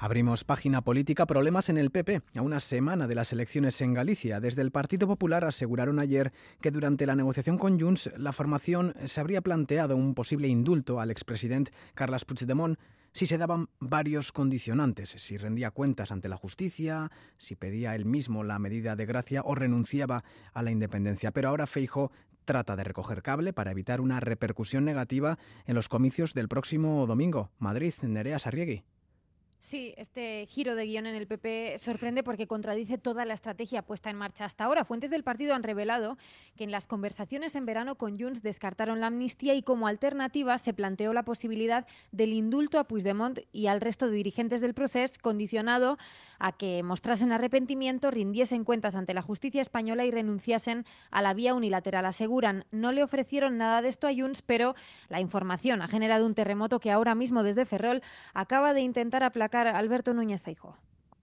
Abrimos 0.00 0.44
página 0.44 0.80
política, 0.82 1.26
problemas 1.26 1.68
en 1.68 1.76
el 1.76 1.90
PP. 1.90 2.22
A 2.36 2.42
una 2.42 2.60
semana 2.60 3.08
de 3.08 3.16
las 3.16 3.32
elecciones 3.32 3.80
en 3.80 3.94
Galicia, 3.94 4.38
desde 4.38 4.62
el 4.62 4.70
Partido 4.70 5.08
Popular 5.08 5.44
aseguraron 5.44 5.98
ayer 5.98 6.32
que 6.60 6.70
durante 6.70 7.04
la 7.04 7.16
negociación 7.16 7.58
con 7.58 7.80
Junts 7.80 8.12
la 8.16 8.32
formación 8.32 8.94
se 9.06 9.20
habría 9.20 9.40
planteado 9.40 9.96
un 9.96 10.14
posible 10.14 10.46
indulto 10.46 11.00
al 11.00 11.10
expresidente 11.10 11.72
Carles 11.94 12.24
Puigdemont 12.24 12.78
si 13.12 13.26
se 13.26 13.38
daban 13.38 13.70
varios 13.80 14.30
condicionantes, 14.30 15.10
si 15.10 15.36
rendía 15.36 15.72
cuentas 15.72 16.12
ante 16.12 16.28
la 16.28 16.36
justicia, 16.36 17.10
si 17.36 17.56
pedía 17.56 17.96
él 17.96 18.04
mismo 18.04 18.44
la 18.44 18.60
medida 18.60 18.94
de 18.94 19.04
gracia 19.04 19.42
o 19.44 19.56
renunciaba 19.56 20.22
a 20.52 20.62
la 20.62 20.70
independencia. 20.70 21.32
Pero 21.32 21.48
ahora 21.48 21.66
Feijo 21.66 22.12
trata 22.44 22.76
de 22.76 22.84
recoger 22.84 23.20
cable 23.20 23.52
para 23.52 23.72
evitar 23.72 24.00
una 24.00 24.20
repercusión 24.20 24.84
negativa 24.84 25.40
en 25.66 25.74
los 25.74 25.88
comicios 25.88 26.34
del 26.34 26.46
próximo 26.46 27.04
domingo. 27.08 27.50
Madrid, 27.58 27.94
Nerea 28.02 28.38
Sarriegui. 28.38 28.84
Sí, 29.60 29.92
este 29.96 30.46
giro 30.46 30.76
de 30.76 30.86
guion 30.86 31.06
en 31.06 31.16
el 31.16 31.26
PP 31.26 31.78
sorprende 31.78 32.22
porque 32.22 32.46
contradice 32.46 32.96
toda 32.96 33.24
la 33.24 33.34
estrategia 33.34 33.82
puesta 33.82 34.08
en 34.08 34.16
marcha 34.16 34.44
hasta 34.44 34.64
ahora. 34.64 34.84
Fuentes 34.84 35.10
del 35.10 35.24
partido 35.24 35.52
han 35.52 35.64
revelado 35.64 36.16
que 36.56 36.62
en 36.62 36.70
las 36.70 36.86
conversaciones 36.86 37.56
en 37.56 37.66
verano 37.66 37.96
con 37.96 38.18
Junts 38.18 38.42
descartaron 38.42 39.00
la 39.00 39.08
amnistía 39.08 39.54
y 39.54 39.62
como 39.62 39.88
alternativa 39.88 40.56
se 40.58 40.74
planteó 40.74 41.12
la 41.12 41.24
posibilidad 41.24 41.86
del 42.12 42.34
indulto 42.34 42.78
a 42.78 42.84
Puigdemont 42.84 43.40
y 43.52 43.66
al 43.66 43.80
resto 43.80 44.06
de 44.06 44.16
dirigentes 44.16 44.60
del 44.60 44.74
proceso, 44.74 45.18
condicionado 45.20 45.98
a 46.38 46.52
que 46.52 46.84
mostrasen 46.84 47.32
arrepentimiento, 47.32 48.12
rindiesen 48.12 48.62
cuentas 48.62 48.94
ante 48.94 49.12
la 49.12 49.22
justicia 49.22 49.60
española 49.60 50.06
y 50.06 50.12
renunciasen 50.12 50.86
a 51.10 51.20
la 51.20 51.34
vía 51.34 51.54
unilateral. 51.54 52.06
Aseguran, 52.06 52.64
no 52.70 52.92
le 52.92 53.02
ofrecieron 53.02 53.58
nada 53.58 53.82
de 53.82 53.88
esto 53.88 54.06
a 54.06 54.14
Junts, 54.14 54.40
pero 54.40 54.76
la 55.08 55.20
información 55.20 55.82
ha 55.82 55.88
generado 55.88 56.26
un 56.26 56.34
terremoto 56.34 56.78
que 56.78 56.92
ahora 56.92 57.16
mismo 57.16 57.42
desde 57.42 57.66
Ferrol 57.66 58.02
acaba 58.34 58.72
de 58.72 58.82
intentar 58.82 59.24
aplacar 59.24 59.47
Alberto 59.52 60.14
Núñez 60.14 60.42
Feijóo. 60.42 60.76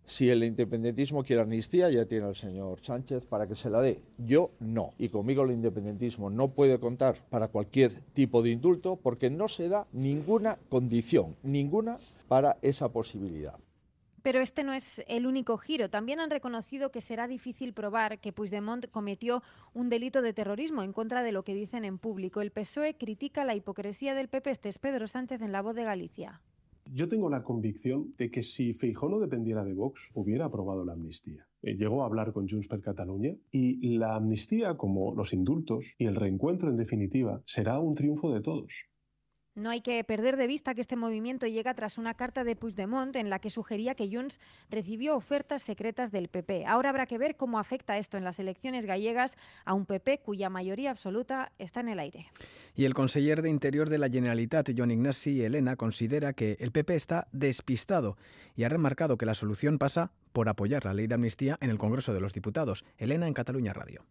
Si 0.06 0.30
el 0.30 0.44
independentismo 0.44 1.24
quiere 1.24 1.42
amnistía, 1.42 1.90
ya 1.90 2.06
tiene 2.06 2.26
al 2.26 2.36
señor 2.36 2.80
Sánchez 2.82 3.26
para 3.26 3.48
que 3.48 3.56
se 3.56 3.72
la 3.72 3.82
dé. 3.82 4.02
Yo 4.20 4.52
no. 4.60 4.94
Y 5.00 5.10
conmigo 5.10 5.44
el 5.44 5.52
independentismo 5.52 6.30
no 6.30 6.50
puede 6.50 6.80
contar 6.80 7.18
para 7.30 7.48
cualquier 7.48 7.92
tipo 8.14 8.44
de 8.44 8.52
indulto 8.52 8.98
porque 8.98 9.32
no 9.32 9.48
se 9.48 9.68
da 9.68 9.88
ninguna 9.94 10.60
condición, 10.70 11.36
ninguna 11.42 11.98
para 12.28 12.58
esa 12.62 12.90
posibilidad. 12.90 13.56
Pero 14.22 14.42
este 14.42 14.64
no 14.64 14.74
es 14.74 15.04
el 15.08 15.26
único 15.26 15.58
giro. 15.58 15.90
También 15.90 16.20
han 16.20 16.32
reconocido 16.32 16.92
que 16.92 17.02
será 17.02 17.28
difícil 17.28 17.74
probar 17.74 18.20
que 18.20 18.34
Puigdemont 18.34 18.90
cometió 18.90 19.44
un 19.74 19.90
delito 19.90 20.22
de 20.22 20.34
terrorismo 20.34 20.84
en 20.84 20.94
contra 20.94 21.24
de 21.24 21.32
lo 21.32 21.44
que 21.44 21.54
dicen 21.54 21.84
en 21.84 21.98
público. 21.98 22.42
El 22.42 22.52
PSOE 22.52 22.96
critica 22.96 23.44
la 23.44 23.56
hipocresía 23.56 24.14
del 24.16 24.28
PP. 24.28 24.52
Este 24.52 24.70
es 24.70 24.80
Pedro 24.80 25.08
Sánchez 25.08 25.42
en 25.42 25.52
La 25.52 25.62
Voz 25.62 25.76
de 25.76 25.84
Galicia. 25.84 26.42
Yo 26.92 27.08
tengo 27.08 27.30
la 27.30 27.44
convicción 27.44 28.14
de 28.18 28.30
que 28.30 28.44
si 28.44 28.74
Feijó 28.74 29.10
no 29.10 29.20
dependiera 29.20 29.64
de 29.64 29.74
Vox, 29.74 30.12
hubiera 30.14 30.46
aprobado 30.46 30.86
la 30.86 30.94
amnistía. 30.94 31.48
Eh, 31.62 31.76
llegó 31.76 32.04
a 32.04 32.06
hablar 32.06 32.32
con 32.32 32.48
Junts 32.48 32.68
per 32.68 32.82
Catalunya 32.82 33.36
y 33.52 33.98
la 33.98 34.16
amnistía, 34.16 34.78
como 34.78 35.16
los 35.16 35.34
indultos 35.34 35.96
y 35.98 36.06
el 36.06 36.16
reencuentro 36.16 36.70
en 36.70 36.76
definitiva, 36.76 37.42
será 37.46 37.80
un 37.80 37.96
triunfo 37.96 38.32
de 38.32 38.42
todos. 38.42 38.86
No 39.56 39.70
hay 39.70 39.80
que 39.80 40.04
perder 40.04 40.36
de 40.36 40.48
vista 40.48 40.76
que 40.76 40.82
este 40.82 40.98
movimiento 40.98 41.48
llega 41.48 41.74
tras 41.74 41.98
una 41.98 42.14
carta 42.14 42.44
de 42.44 42.58
Puigdemont 42.58 43.16
en 43.16 43.30
la 43.30 43.40
que 43.40 43.50
sugería 43.50 43.96
que 43.96 44.14
Junts 44.14 44.38
recibió 44.70 45.16
ofertas 45.16 45.64
secretas 45.64 46.12
del 46.12 46.28
PP. 46.28 46.66
Ahora 46.66 46.90
habrá 46.90 47.06
que 47.06 47.18
ver 47.18 47.38
cómo 47.38 47.58
afecta 47.58 47.98
esto 47.98 48.18
en 48.18 48.26
las 48.26 48.38
elecciones 48.38 48.86
gallegas 48.86 49.38
a 49.64 49.74
un 49.74 49.86
PP 49.86 50.20
cuya 50.20 50.50
mayoría 50.50 50.92
absoluta 50.92 51.54
está 51.58 51.80
en 51.80 51.88
el 51.88 52.00
aire. 52.00 52.28
Y 52.76 52.84
el 52.84 52.94
conseller 52.94 53.42
de 53.42 53.50
Interior 53.50 53.88
de 53.88 53.98
la 53.98 54.10
Generalitat, 54.10 54.72
John 54.76 54.92
Ignasi 54.92 55.42
Elena, 55.42 55.78
considera 55.78 56.34
que 56.34 56.58
el 56.60 56.74
PP 56.74 56.94
está 56.94 57.30
despistado 57.32 58.18
y 58.58 58.66
ha 58.66 58.70
remarcado 58.70 59.18
que 59.18 59.26
la 59.26 59.36
solución 59.36 59.78
pasa 59.78 60.12
por 60.34 60.50
apoyar 60.50 60.84
la 60.84 60.94
ley 60.94 61.08
de 61.08 61.16
amnistía 61.16 61.58
en 61.62 61.70
el 61.70 61.78
Congreso 61.78 62.14
de 62.14 62.20
los 62.20 62.34
Diputados. 62.34 62.84
Elena 62.98 63.26
en 63.26 63.34
Cataluña 63.34 63.72
Radio. 63.72 64.04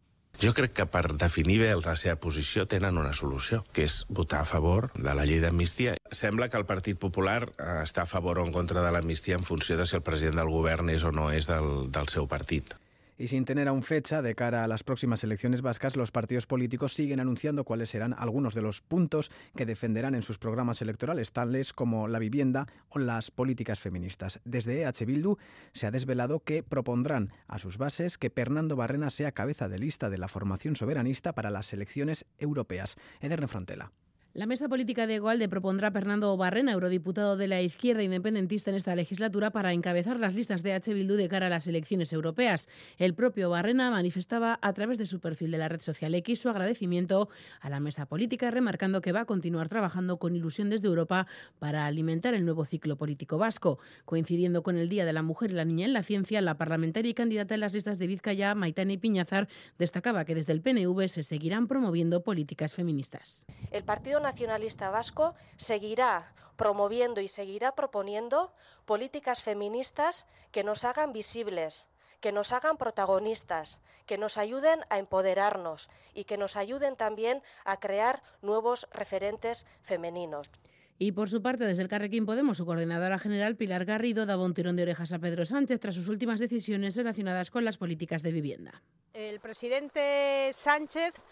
Jo 0.42 0.50
crec 0.52 0.72
que 0.74 0.86
per 0.90 1.04
definir 1.14 1.60
bé 1.62 1.70
la 1.78 1.94
seva 1.96 2.16
posició 2.20 2.66
tenen 2.70 2.98
una 2.98 3.14
solució, 3.14 3.62
que 3.72 3.86
és 3.86 4.02
votar 4.08 4.42
a 4.42 4.48
favor 4.48 4.90
de 4.96 5.14
la 5.14 5.26
llei 5.28 5.40
d'amnistia. 5.40 5.94
Sembla 6.10 6.50
que 6.50 6.58
el 6.58 6.66
Partit 6.66 6.98
Popular 7.00 7.40
eh, 7.46 7.68
està 7.84 8.02
a 8.02 8.10
favor 8.10 8.42
o 8.42 8.46
en 8.46 8.52
contra 8.52 8.82
de 8.82 8.90
l'amnistia 8.92 9.38
en 9.38 9.46
funció 9.46 9.78
de 9.78 9.86
si 9.86 9.96
el 9.96 10.06
president 10.06 10.42
del 10.42 10.50
govern 10.50 10.90
és 10.90 11.06
o 11.06 11.12
no 11.14 11.30
és 11.32 11.46
del, 11.50 11.92
del 11.94 12.10
seu 12.12 12.26
partit. 12.26 12.74
Y 13.16 13.28
sin 13.28 13.44
tener 13.44 13.68
aún 13.68 13.82
fecha 13.82 14.22
de 14.22 14.34
cara 14.34 14.64
a 14.64 14.68
las 14.68 14.82
próximas 14.82 15.22
elecciones 15.22 15.62
vascas, 15.62 15.96
los 15.96 16.10
partidos 16.10 16.46
políticos 16.46 16.94
siguen 16.94 17.20
anunciando 17.20 17.64
cuáles 17.64 17.90
serán 17.90 18.14
algunos 18.18 18.54
de 18.54 18.62
los 18.62 18.80
puntos 18.80 19.30
que 19.56 19.66
defenderán 19.66 20.14
en 20.14 20.22
sus 20.22 20.38
programas 20.38 20.82
electorales, 20.82 21.32
tales 21.32 21.72
como 21.72 22.08
la 22.08 22.18
vivienda 22.18 22.66
o 22.88 22.98
las 22.98 23.30
políticas 23.30 23.78
feministas. 23.78 24.40
Desde 24.44 24.82
EH 24.82 25.04
Bildu 25.06 25.36
se 25.72 25.86
ha 25.86 25.90
desvelado 25.90 26.40
que 26.40 26.62
propondrán 26.62 27.32
a 27.46 27.58
sus 27.58 27.78
bases 27.78 28.18
que 28.18 28.30
Fernando 28.30 28.76
Barrena 28.76 29.10
sea 29.10 29.32
cabeza 29.32 29.68
de 29.68 29.78
lista 29.78 30.10
de 30.10 30.18
la 30.18 30.28
formación 30.28 30.76
soberanista 30.76 31.34
para 31.34 31.50
las 31.50 31.72
elecciones 31.72 32.26
europeas. 32.38 32.96
Ederne 33.20 33.48
Frontela. 33.48 33.92
La 34.34 34.46
mesa 34.46 34.68
política 34.68 35.06
de 35.06 35.14
Egualde 35.14 35.48
propondrá 35.48 35.86
a 35.86 35.90
Fernando 35.92 36.36
Barrena, 36.36 36.72
eurodiputado 36.72 37.36
de 37.36 37.46
la 37.46 37.62
izquierda 37.62 38.02
independentista 38.02 38.68
en 38.68 38.74
esta 38.74 38.96
legislatura, 38.96 39.52
para 39.52 39.72
encabezar 39.72 40.18
las 40.18 40.34
listas 40.34 40.64
de 40.64 40.72
H. 40.72 40.92
Bildu 40.92 41.14
de 41.14 41.28
cara 41.28 41.46
a 41.46 41.50
las 41.50 41.68
elecciones 41.68 42.12
europeas. 42.12 42.68
El 42.98 43.14
propio 43.14 43.48
Barrena 43.48 43.92
manifestaba 43.92 44.58
a 44.60 44.72
través 44.72 44.98
de 44.98 45.06
su 45.06 45.20
perfil 45.20 45.52
de 45.52 45.58
la 45.58 45.68
red 45.68 45.78
social 45.78 46.12
X 46.16 46.40
su 46.40 46.48
agradecimiento 46.48 47.28
a 47.60 47.70
la 47.70 47.78
mesa 47.78 48.06
política, 48.06 48.50
remarcando 48.50 49.00
que 49.02 49.12
va 49.12 49.20
a 49.20 49.24
continuar 49.24 49.68
trabajando 49.68 50.16
con 50.16 50.34
ilusión 50.34 50.68
desde 50.68 50.88
Europa 50.88 51.28
para 51.60 51.86
alimentar 51.86 52.34
el 52.34 52.44
nuevo 52.44 52.64
ciclo 52.64 52.96
político 52.96 53.38
vasco. 53.38 53.78
Coincidiendo 54.04 54.64
con 54.64 54.78
el 54.78 54.88
Día 54.88 55.04
de 55.04 55.12
la 55.12 55.22
Mujer 55.22 55.52
y 55.52 55.54
la 55.54 55.64
Niña 55.64 55.86
en 55.86 55.92
la 55.92 56.02
Ciencia, 56.02 56.40
la 56.40 56.56
parlamentaria 56.56 57.08
y 57.08 57.14
candidata 57.14 57.54
en 57.54 57.60
las 57.60 57.72
listas 57.72 58.00
de 58.00 58.08
Vizcaya, 58.08 58.56
Maitane 58.56 58.98
Piñazar, 58.98 59.46
destacaba 59.78 60.24
que 60.24 60.34
desde 60.34 60.52
el 60.52 60.60
PNV 60.60 61.06
se 61.06 61.22
seguirán 61.22 61.68
promoviendo 61.68 62.24
políticas 62.24 62.74
feministas. 62.74 63.46
El 63.70 63.84
Partido 63.84 64.23
Nacionalista 64.24 64.90
Vasco 64.90 65.34
seguirá 65.56 66.34
promoviendo 66.56 67.20
y 67.20 67.28
seguirá 67.28 67.76
proponiendo 67.76 68.52
políticas 68.84 69.42
feministas 69.42 70.26
que 70.50 70.64
nos 70.64 70.84
hagan 70.84 71.12
visibles, 71.12 71.88
que 72.20 72.32
nos 72.32 72.52
hagan 72.52 72.76
protagonistas, 72.76 73.80
que 74.06 74.18
nos 74.18 74.38
ayuden 74.38 74.80
a 74.90 74.98
empoderarnos 74.98 75.90
y 76.14 76.24
que 76.24 76.36
nos 76.36 76.56
ayuden 76.56 76.96
también 76.96 77.42
a 77.64 77.78
crear 77.78 78.22
nuevos 78.42 78.88
referentes 78.92 79.66
femeninos. 79.82 80.50
Y 80.98 81.12
por 81.12 81.28
su 81.28 81.42
parte, 81.42 81.64
desde 81.64 81.82
el 81.82 81.88
Carrequín 81.88 82.24
Podemos, 82.24 82.56
su 82.56 82.66
coordinadora 82.66 83.18
general 83.18 83.56
Pilar 83.56 83.84
Garrido 83.84 84.26
daba 84.26 84.44
un 84.44 84.54
tirón 84.54 84.76
de 84.76 84.84
orejas 84.84 85.12
a 85.12 85.18
Pedro 85.18 85.44
Sánchez 85.44 85.80
tras 85.80 85.96
sus 85.96 86.08
últimas 86.08 86.38
decisiones 86.38 86.96
relacionadas 86.96 87.50
con 87.50 87.64
las 87.64 87.78
políticas 87.78 88.22
de 88.22 88.30
vivienda. 88.30 88.82
El 89.12 89.40
presidente 89.40 90.50
Sánchez 90.52 91.24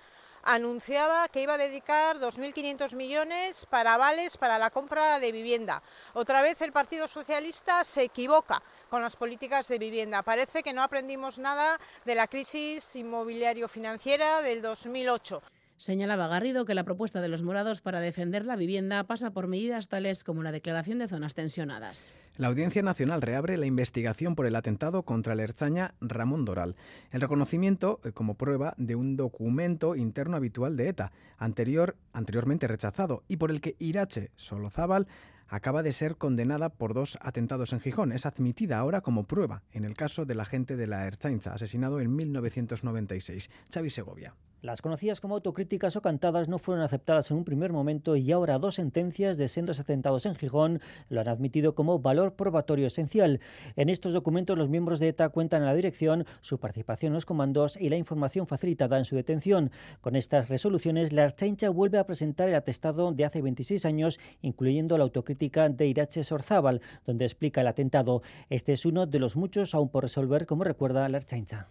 anunciaba 0.42 1.28
que 1.28 1.42
iba 1.42 1.54
a 1.54 1.58
dedicar 1.58 2.18
2.500 2.18 2.94
millones 2.94 3.66
para 3.66 3.94
avales 3.94 4.36
para 4.36 4.58
la 4.58 4.70
compra 4.70 5.18
de 5.20 5.32
vivienda. 5.32 5.82
Otra 6.14 6.42
vez 6.42 6.60
el 6.62 6.72
Partido 6.72 7.08
Socialista 7.08 7.84
se 7.84 8.02
equivoca 8.02 8.62
con 8.88 9.02
las 9.02 9.16
políticas 9.16 9.68
de 9.68 9.78
vivienda. 9.78 10.22
Parece 10.22 10.62
que 10.62 10.72
no 10.72 10.82
aprendimos 10.82 11.38
nada 11.38 11.78
de 12.04 12.14
la 12.14 12.26
crisis 12.26 12.94
inmobiliario-financiera 12.96 14.42
del 14.42 14.62
2008. 14.62 15.42
Señalaba 15.82 16.28
Garrido 16.28 16.64
que 16.64 16.76
la 16.76 16.84
propuesta 16.84 17.20
de 17.20 17.26
los 17.26 17.42
morados 17.42 17.80
para 17.80 17.98
defender 17.98 18.46
la 18.46 18.54
vivienda 18.54 19.02
pasa 19.02 19.32
por 19.32 19.48
medidas 19.48 19.88
tales 19.88 20.22
como 20.22 20.44
la 20.44 20.52
declaración 20.52 21.00
de 21.00 21.08
zonas 21.08 21.34
tensionadas. 21.34 22.12
La 22.36 22.46
Audiencia 22.46 22.82
Nacional 22.82 23.20
reabre 23.20 23.56
la 23.56 23.66
investigación 23.66 24.36
por 24.36 24.46
el 24.46 24.54
atentado 24.54 25.02
contra 25.02 25.32
el 25.32 25.40
erzaña 25.40 25.94
Ramón 26.00 26.44
Doral. 26.44 26.76
El 27.10 27.20
reconocimiento 27.20 27.98
eh, 28.04 28.12
como 28.12 28.36
prueba 28.36 28.74
de 28.76 28.94
un 28.94 29.16
documento 29.16 29.96
interno 29.96 30.36
habitual 30.36 30.76
de 30.76 30.86
ETA, 30.86 31.10
anterior, 31.36 31.96
anteriormente 32.12 32.68
rechazado, 32.68 33.24
y 33.26 33.38
por 33.38 33.50
el 33.50 33.60
que 33.60 33.74
Irache 33.80 34.30
Solozábal 34.36 35.08
acaba 35.48 35.82
de 35.82 35.90
ser 35.90 36.14
condenada 36.14 36.68
por 36.68 36.94
dos 36.94 37.18
atentados 37.20 37.72
en 37.72 37.80
Gijón. 37.80 38.12
Es 38.12 38.24
admitida 38.24 38.78
ahora 38.78 39.00
como 39.00 39.26
prueba 39.26 39.64
en 39.72 39.84
el 39.84 39.94
caso 39.94 40.26
del 40.26 40.38
agente 40.38 40.76
de 40.76 40.86
la 40.86 41.08
Erchainza, 41.08 41.54
asesinado 41.54 41.98
en 41.98 42.14
1996. 42.14 43.50
Xavi 43.74 43.90
Segovia. 43.90 44.36
Las 44.62 44.80
conocidas 44.80 45.20
como 45.20 45.34
autocríticas 45.34 45.96
o 45.96 46.02
cantadas 46.02 46.48
no 46.48 46.56
fueron 46.56 46.84
aceptadas 46.84 47.28
en 47.32 47.36
un 47.36 47.44
primer 47.44 47.72
momento 47.72 48.14
y 48.14 48.30
ahora 48.30 48.60
dos 48.60 48.76
sentencias 48.76 49.36
de 49.36 49.48
sendos 49.48 49.80
atentados 49.80 50.24
en 50.24 50.36
Gijón 50.36 50.80
lo 51.08 51.20
han 51.20 51.26
admitido 51.26 51.74
como 51.74 51.98
valor 51.98 52.36
probatorio 52.36 52.86
esencial. 52.86 53.40
En 53.74 53.88
estos 53.88 54.12
documentos 54.14 54.56
los 54.56 54.68
miembros 54.68 55.00
de 55.00 55.08
ETA 55.08 55.30
cuentan 55.30 55.62
a 55.62 55.66
la 55.66 55.74
dirección 55.74 56.26
su 56.42 56.60
participación 56.60 57.10
en 57.10 57.14
los 57.14 57.26
comandos 57.26 57.76
y 57.76 57.88
la 57.88 57.96
información 57.96 58.46
facilitada 58.46 58.98
en 58.98 59.04
su 59.04 59.16
detención. 59.16 59.72
Con 60.00 60.14
estas 60.14 60.48
resoluciones, 60.48 61.12
la 61.12 61.24
Archancha 61.24 61.68
vuelve 61.68 61.98
a 61.98 62.06
presentar 62.06 62.48
el 62.48 62.54
atestado 62.54 63.10
de 63.10 63.24
hace 63.24 63.42
26 63.42 63.84
años, 63.84 64.20
incluyendo 64.42 64.96
la 64.96 65.02
autocrítica 65.02 65.70
de 65.70 65.88
Irache 65.88 66.22
Sorzábal, 66.22 66.80
donde 67.04 67.24
explica 67.24 67.62
el 67.62 67.66
atentado. 67.66 68.22
Este 68.48 68.74
es 68.74 68.86
uno 68.86 69.06
de 69.06 69.18
los 69.18 69.34
muchos 69.34 69.74
aún 69.74 69.88
por 69.88 70.04
resolver, 70.04 70.46
como 70.46 70.62
recuerda 70.62 71.08
la 71.08 71.16
Archancha. 71.16 71.66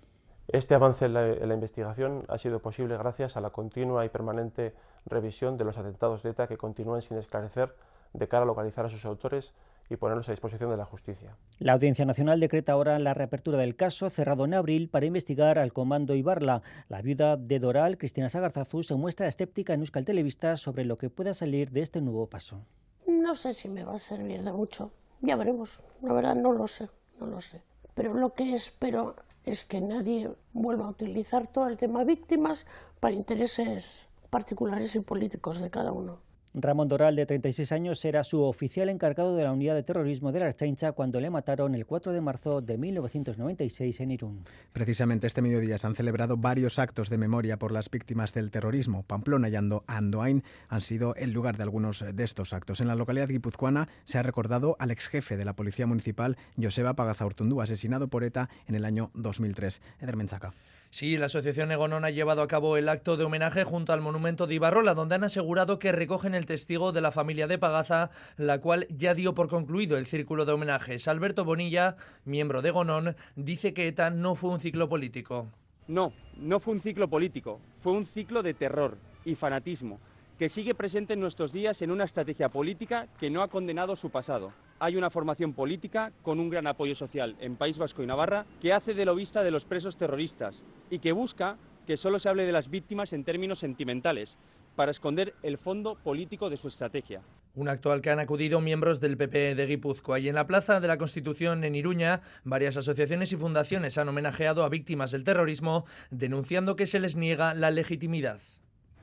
Este 0.54 0.76
avance 0.76 1.06
en 1.06 1.14
la, 1.14 1.54
investigación 1.54 2.26
ha 2.28 2.38
sido 2.38 2.60
posible 2.60 2.98
gracias 2.98 3.38
a 3.38 3.42
la 3.42 3.52
continua 3.52 4.04
y 4.04 4.10
permanente 4.10 4.74
revisión 5.06 5.58
de 5.58 5.64
los 5.64 5.78
atentados 5.78 6.24
de 6.24 6.32
ETA 6.32 6.48
que 6.48 6.58
continúan 6.58 7.02
sin 7.02 7.16
esclarecer 7.18 7.74
de 8.12 8.28
cara 8.28 8.44
a 8.44 8.46
localizar 8.46 8.86
a 8.86 8.90
sus 8.90 9.06
autores 9.06 9.54
y 9.90 9.96
ponerlos 9.96 10.28
a 10.28 10.34
disposición 10.34 10.70
de 10.70 10.76
la 10.76 10.84
justicia. 10.84 11.38
La 11.60 11.72
Audiencia 11.72 12.04
Nacional 12.04 12.42
decreta 12.42 12.74
ahora 12.74 13.00
la 13.00 13.14
reapertura 13.14 13.60
del 13.60 13.78
caso, 13.78 14.10
cerrado 14.10 14.44
en 14.44 14.54
abril, 14.54 14.90
para 14.90 15.06
investigar 15.06 15.58
al 15.58 15.72
comando 15.72 16.16
Ibarla. 16.16 16.64
La 16.90 17.02
viuda 17.02 17.38
de 17.38 17.60
Doral, 17.60 17.98
Cristina 17.98 18.28
Sagarzazú, 18.28 18.84
se 18.84 18.96
muestra 18.96 19.30
escéptica 19.30 19.74
en 19.74 19.80
Euskal 19.80 20.04
Televista 20.04 20.58
sobre 20.58 20.84
lo 20.84 20.98
que 20.98 21.10
pueda 21.10 21.34
salir 21.34 21.72
de 21.72 21.82
este 21.82 22.02
nuevo 22.02 22.28
paso. 22.28 22.66
No 23.08 23.36
sé 23.36 23.54
si 23.54 23.70
me 23.70 23.86
va 23.86 23.96
a 23.96 24.00
servir 24.00 24.44
de 24.44 24.52
mucho. 24.52 24.92
Ya 25.22 25.38
veremos. 25.38 25.82
La 26.02 26.12
verdad 26.12 26.36
no 26.36 26.52
lo 26.52 26.68
sé, 26.68 26.90
no 27.22 27.28
lo 27.28 27.40
sé. 27.40 27.62
Pero 27.94 28.14
lo 28.14 28.34
que 28.34 28.54
espero 28.54 29.16
es 29.46 29.66
que 29.66 29.82
nadie 29.82 30.32
vuelva 30.54 30.86
a 30.86 30.90
utilizar 30.90 31.48
todo 31.48 31.68
el 31.68 31.78
tema 31.78 32.04
víctimas 32.04 32.68
para 33.00 33.16
intereses 33.16 34.08
particulares 34.30 34.96
y 34.96 35.00
políticos 35.00 35.60
de 35.60 35.70
cada 35.70 35.92
uno. 35.92 36.20
Ramón 36.54 36.90
Doral, 36.90 37.16
de 37.16 37.26
36 37.26 37.72
años, 37.72 38.04
era 38.04 38.24
su 38.26 38.42
oficial 38.44 38.90
encargado 38.90 39.36
de 39.36 39.44
la 39.44 39.54
unidad 39.54 39.74
de 39.74 39.84
terrorismo 39.84 40.32
de 40.34 40.42
la 40.42 40.48
Archancha 40.48 40.92
cuando 40.92 41.22
le 41.22 41.30
mataron 41.30 41.76
el 41.76 41.86
4 41.86 42.12
de 42.12 42.20
marzo 42.20 42.60
de 42.60 42.78
1996 42.78 44.00
en 44.02 44.12
Irún. 44.12 44.44
Precisamente 44.74 45.28
este 45.28 45.42
mediodía 45.42 45.78
se 45.78 45.88
han 45.88 45.96
celebrado 45.96 46.36
varios 46.36 46.78
actos 46.78 47.10
de 47.10 47.18
memoria 47.18 47.58
por 47.58 47.72
las 47.72 47.90
víctimas 47.90 48.34
del 48.34 48.52
terrorismo. 48.52 49.04
Pamplona 49.04 49.48
y 49.48 49.56
Andoain 49.56 50.44
han 50.68 50.82
sido 50.82 51.16
el 51.16 51.32
lugar 51.32 51.56
de 51.56 51.64
algunos 51.64 52.04
de 52.14 52.24
estos 52.24 52.52
actos. 52.52 52.82
En 52.82 52.88
la 52.88 52.96
localidad 52.96 53.30
guipuzcoana 53.30 53.88
se 54.04 54.18
ha 54.18 54.24
recordado 54.24 54.76
al 54.80 54.92
ex 54.92 55.08
jefe 55.08 55.38
de 55.38 55.46
la 55.46 55.56
Policía 55.56 55.88
Municipal, 55.88 56.38
Joseba 56.62 56.96
Pagazaurtundú, 56.96 57.62
asesinado 57.62 58.10
por 58.10 58.26
ETA 58.26 58.50
en 58.68 58.76
el 58.76 58.84
año 58.84 59.10
2003. 59.14 59.82
Eder 60.02 60.18
Menchaca. 60.18 60.54
Sí, 60.92 61.18
la 61.18 61.28
Asociación 61.28 61.72
Egonón 61.72 62.04
ha 62.04 62.10
llevado 62.10 62.42
a 62.42 62.50
cabo 62.50 62.76
el 62.76 62.90
acto 62.90 63.16
de 63.16 63.24
homenaje 63.24 63.64
junto 63.64 63.94
al 63.94 64.02
monumento 64.02 64.46
de 64.46 64.56
Ibarrola, 64.56 64.94
donde 64.94 65.16
han 65.16 65.24
asegurado 65.24 65.80
que 65.80 65.94
recogen 65.94 66.36
el 66.36 66.46
testigo 66.46 66.92
de 66.92 67.00
la 67.00 67.14
familia 67.14 67.48
de 67.48 67.58
Pagaza, 67.58 68.12
la 68.36 68.60
cual 68.60 68.88
ya 68.90 69.14
dio 69.14 69.34
por 69.34 69.48
concluido 69.48 69.98
el 69.98 70.06
círculo 70.06 70.44
de 70.44 70.52
homenajes. 70.52 71.08
Alberto 71.08 71.46
Bonilla, 71.46 71.96
miembro 72.26 72.62
de 72.62 72.70
Egonón, 72.70 73.16
dice 73.38 73.74
que 73.74 73.88
ETA 73.88 74.10
no 74.10 74.36
fue 74.36 74.50
un 74.50 74.60
ciclo 74.60 74.90
político. 74.90 75.48
No, 75.88 76.12
no 76.36 76.60
fue 76.60 76.74
un 76.74 76.82
ciclo 76.82 77.08
político, 77.08 77.62
fue 77.82 77.94
un 77.94 78.06
ciclo 78.06 78.44
de 78.44 78.54
terror 78.54 78.98
y 79.24 79.36
fanatismo 79.36 80.02
que 80.42 80.50
sigue 80.50 80.74
presente 80.74 81.14
en 81.14 81.20
nuestros 81.20 81.54
días 81.54 81.84
en 81.84 81.92
una 81.92 82.04
estrategia 82.04 82.50
política 82.50 83.08
que 83.20 83.30
no 83.30 83.44
ha 83.44 83.48
condenado 83.48 83.96
su 83.96 84.10
pasado. 84.10 84.52
Hay 84.80 84.96
una 84.96 85.12
formación 85.12 85.54
política 85.54 86.12
con 86.24 86.40
un 86.40 86.50
gran 86.50 86.66
apoyo 86.66 86.96
social 86.96 87.36
en 87.42 87.58
País 87.58 87.78
Vasco 87.78 88.02
y 88.02 88.08
Navarra 88.08 88.48
que 88.60 88.74
hace 88.74 88.96
de 88.96 89.06
lo 89.06 89.14
vista 89.14 89.44
de 89.44 89.52
los 89.52 89.66
presos 89.66 89.98
terroristas 89.98 90.64
y 90.90 90.98
que 90.98 91.12
busca 91.12 91.58
que 91.86 91.96
solo 91.96 92.18
se 92.18 92.28
hable 92.28 92.48
de 92.48 92.54
las 92.54 92.72
víctimas 92.72 93.14
en 93.14 93.24
términos 93.24 93.60
sentimentales 93.60 94.40
para 94.76 94.90
esconder 94.90 95.36
el 95.44 95.60
fondo 95.60 95.94
político 95.94 96.50
de 96.50 96.58
su 96.58 96.70
estrategia. 96.70 97.22
Un 97.54 97.70
acto 97.70 97.92
al 97.92 98.02
que 98.02 98.10
han 98.10 98.20
acudido 98.20 98.62
miembros 98.62 99.00
del 99.00 99.18
PP 99.18 99.54
de 99.54 99.68
Guipúzcoa 99.68 100.18
y 100.18 100.28
en 100.28 100.34
la 100.34 100.48
Plaza 100.48 100.80
de 100.80 100.88
la 100.88 100.98
Constitución 100.98 101.64
en 101.64 101.76
Iruña, 101.76 102.22
varias 102.46 102.78
asociaciones 102.78 103.32
y 103.32 103.36
fundaciones 103.36 104.00
han 104.00 104.10
homenajeado 104.10 104.64
a 104.64 104.70
víctimas 104.70 105.12
del 105.12 105.24
terrorismo, 105.24 105.86
denunciando 106.10 106.76
que 106.76 106.88
se 106.88 107.00
les 107.00 107.16
niega 107.16 107.54
la 107.54 107.70
legitimidad 107.70 108.40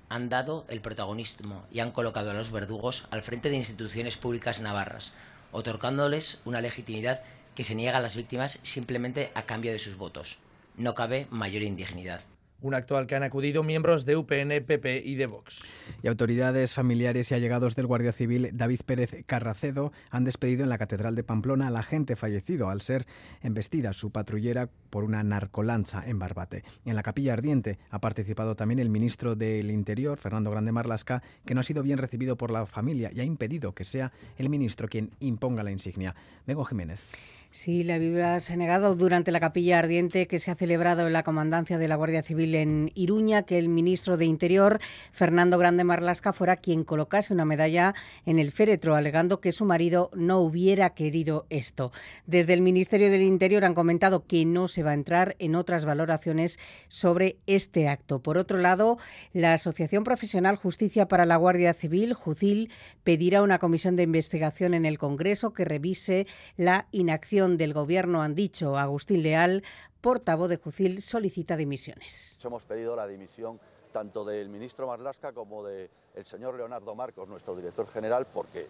han 0.09 0.29
dado 0.29 0.64
el 0.68 0.81
protagonismo 0.81 1.66
y 1.71 1.81
han 1.81 1.92
colocado 1.92 2.31
a 2.31 2.35
los 2.35 2.51
verdugos 2.51 3.07
al 3.11 3.23
frente 3.23 3.51
de 3.51 3.57
instituciones 3.57 4.16
públicas 4.16 4.61
navarras, 4.61 5.12
otorgándoles 5.53 6.40
una 6.44 6.61
legitimidad 6.61 7.23
que 7.55 7.64
se 7.64 7.75
niega 7.75 7.99
a 7.99 8.01
las 8.01 8.16
víctimas 8.16 8.59
simplemente 8.62 9.31
a 9.35 9.42
cambio 9.42 9.73
de 9.73 9.79
sus 9.79 9.97
votos. 9.97 10.38
No 10.77 10.94
cabe 10.94 11.27
mayor 11.31 11.62
indignidad 11.62 12.23
un 12.61 12.75
acto 12.75 12.97
al 12.97 13.07
que 13.07 13.14
han 13.14 13.23
acudido 13.23 13.62
miembros 13.62 14.05
de 14.05 14.16
UPN, 14.16 14.64
PP 14.66 15.03
y 15.05 15.14
de 15.14 15.27
Vox. 15.27 15.62
Y 16.03 16.09
autoridades 16.09 16.75
familiares 16.75 17.31
y 17.31 17.35
allegados 17.35 17.77
del 17.77 17.87
Guardia 17.87 18.12
Civil 18.12 18.51
David 18.53 18.81
Pérez 18.85 19.25
Carracedo 19.27 19.92
han 20.11 20.25
despedido 20.25 20.64
en 20.64 20.68
la 20.68 20.79
Catedral 20.79 21.14
de 21.14 21.25
Pamplona 21.25 21.68
al 21.68 21.77
agente 21.77 22.16
fallecido 22.16 22.68
al 22.68 22.81
ser 22.81 23.07
embestida 23.42 23.92
su 23.92 24.11
patrullera 24.11 24.68
por 24.90 25.05
una 25.05 25.23
narcolancha 25.23 26.03
en 26.07 26.18
Barbate. 26.18 26.64
En 26.85 26.97
la 26.97 27.03
capilla 27.03 27.35
ardiente 27.35 27.79
ha 27.90 28.01
participado 28.01 28.57
también 28.57 28.79
el 28.81 28.90
ministro 28.90 29.37
del 29.37 29.71
Interior, 29.71 30.18
Fernando 30.18 30.51
Grande 30.51 30.73
Marlasca, 30.73 31.23
que 31.44 31.55
no 31.55 31.61
ha 31.61 31.64
sido 31.64 31.83
bien 31.83 31.99
recibido 31.99 32.37
por 32.37 32.51
la 32.51 32.66
familia 32.66 33.11
y 33.14 33.21
ha 33.21 33.25
impedido 33.25 33.75
que 33.75 33.85
sea 33.85 34.12
el 34.37 34.49
ministro 34.49 34.88
quien 34.88 35.11
imponga 35.21 35.62
la 35.62 35.71
insignia. 35.71 36.14
Vengo 36.47 36.64
Jiménez. 36.64 37.11
Sí, 37.51 37.83
la 37.83 37.99
viuda 37.99 38.40
se 38.40 38.53
ha 38.53 38.57
negado 38.57 38.94
durante 38.94 39.33
la 39.33 39.40
capilla 39.40 39.79
ardiente 39.79 40.27
que 40.27 40.38
se 40.38 40.51
ha 40.51 40.55
celebrado 40.55 41.07
en 41.07 41.14
la 41.14 41.23
comandancia 41.23 41.79
de 41.79 41.88
la 41.88 41.97
Guardia 41.97 42.23
Civil 42.23 42.47
en 42.54 42.90
Iruña 42.94 43.42
que 43.42 43.58
el 43.58 43.68
ministro 43.68 44.16
de 44.16 44.24
Interior, 44.24 44.78
Fernando 45.12 45.58
Grande 45.58 45.84
Marlasca, 45.84 46.32
fuera 46.32 46.56
quien 46.56 46.84
colocase 46.84 47.32
una 47.32 47.44
medalla 47.44 47.94
en 48.26 48.38
el 48.38 48.52
féretro, 48.52 48.94
alegando 48.94 49.40
que 49.40 49.52
su 49.52 49.64
marido 49.64 50.11
no 50.14 50.40
hubiera 50.40 50.90
querido 50.90 51.46
esto. 51.50 51.92
Desde 52.26 52.54
el 52.54 52.61
Ministerio 52.61 53.11
del 53.11 53.22
Interior 53.22 53.64
han 53.64 53.74
comentado 53.74 54.26
que 54.26 54.44
no 54.44 54.68
se 54.68 54.82
va 54.82 54.90
a 54.90 54.94
entrar 54.94 55.37
en 55.38 55.54
otras 55.54 55.84
valoraciones 55.84 56.58
sobre 56.88 57.38
este 57.46 57.88
acto. 57.88 58.20
Por 58.22 58.38
otro 58.38 58.58
lado, 58.58 58.98
la 59.32 59.52
Asociación 59.52 60.04
Profesional 60.04 60.56
Justicia 60.56 61.08
para 61.08 61.26
la 61.26 61.37
Guardia 61.37 61.74
Civil, 61.74 62.14
JUCIL, 62.14 62.70
pedirá 63.04 63.42
una 63.42 63.58
comisión 63.58 63.96
de 63.96 64.04
investigación 64.04 64.74
en 64.74 64.84
el 64.84 64.98
Congreso 64.98 65.52
que 65.52 65.64
revise 65.64 66.26
la 66.56 66.87
inacción 66.92 67.56
del 67.56 67.72
Gobierno, 67.72 68.22
han 68.22 68.34
dicho 68.34 68.76
Agustín 68.76 69.22
Leal, 69.22 69.62
portavoz 70.00 70.48
de 70.48 70.56
Jucil, 70.56 71.02
solicita 71.02 71.56
dimisiones. 71.56 72.38
Hemos 72.44 72.64
pedido 72.64 72.96
la 72.96 73.06
dimisión 73.06 73.61
tanto 73.92 74.24
del 74.24 74.48
ministro 74.48 74.87
Marlasca 74.87 75.32
como 75.32 75.64
del 75.64 75.90
señor 76.24 76.56
Leonardo 76.56 76.94
Marcos, 76.94 77.28
nuestro 77.28 77.56
director 77.56 77.87
general, 77.88 78.26
porque 78.32 78.66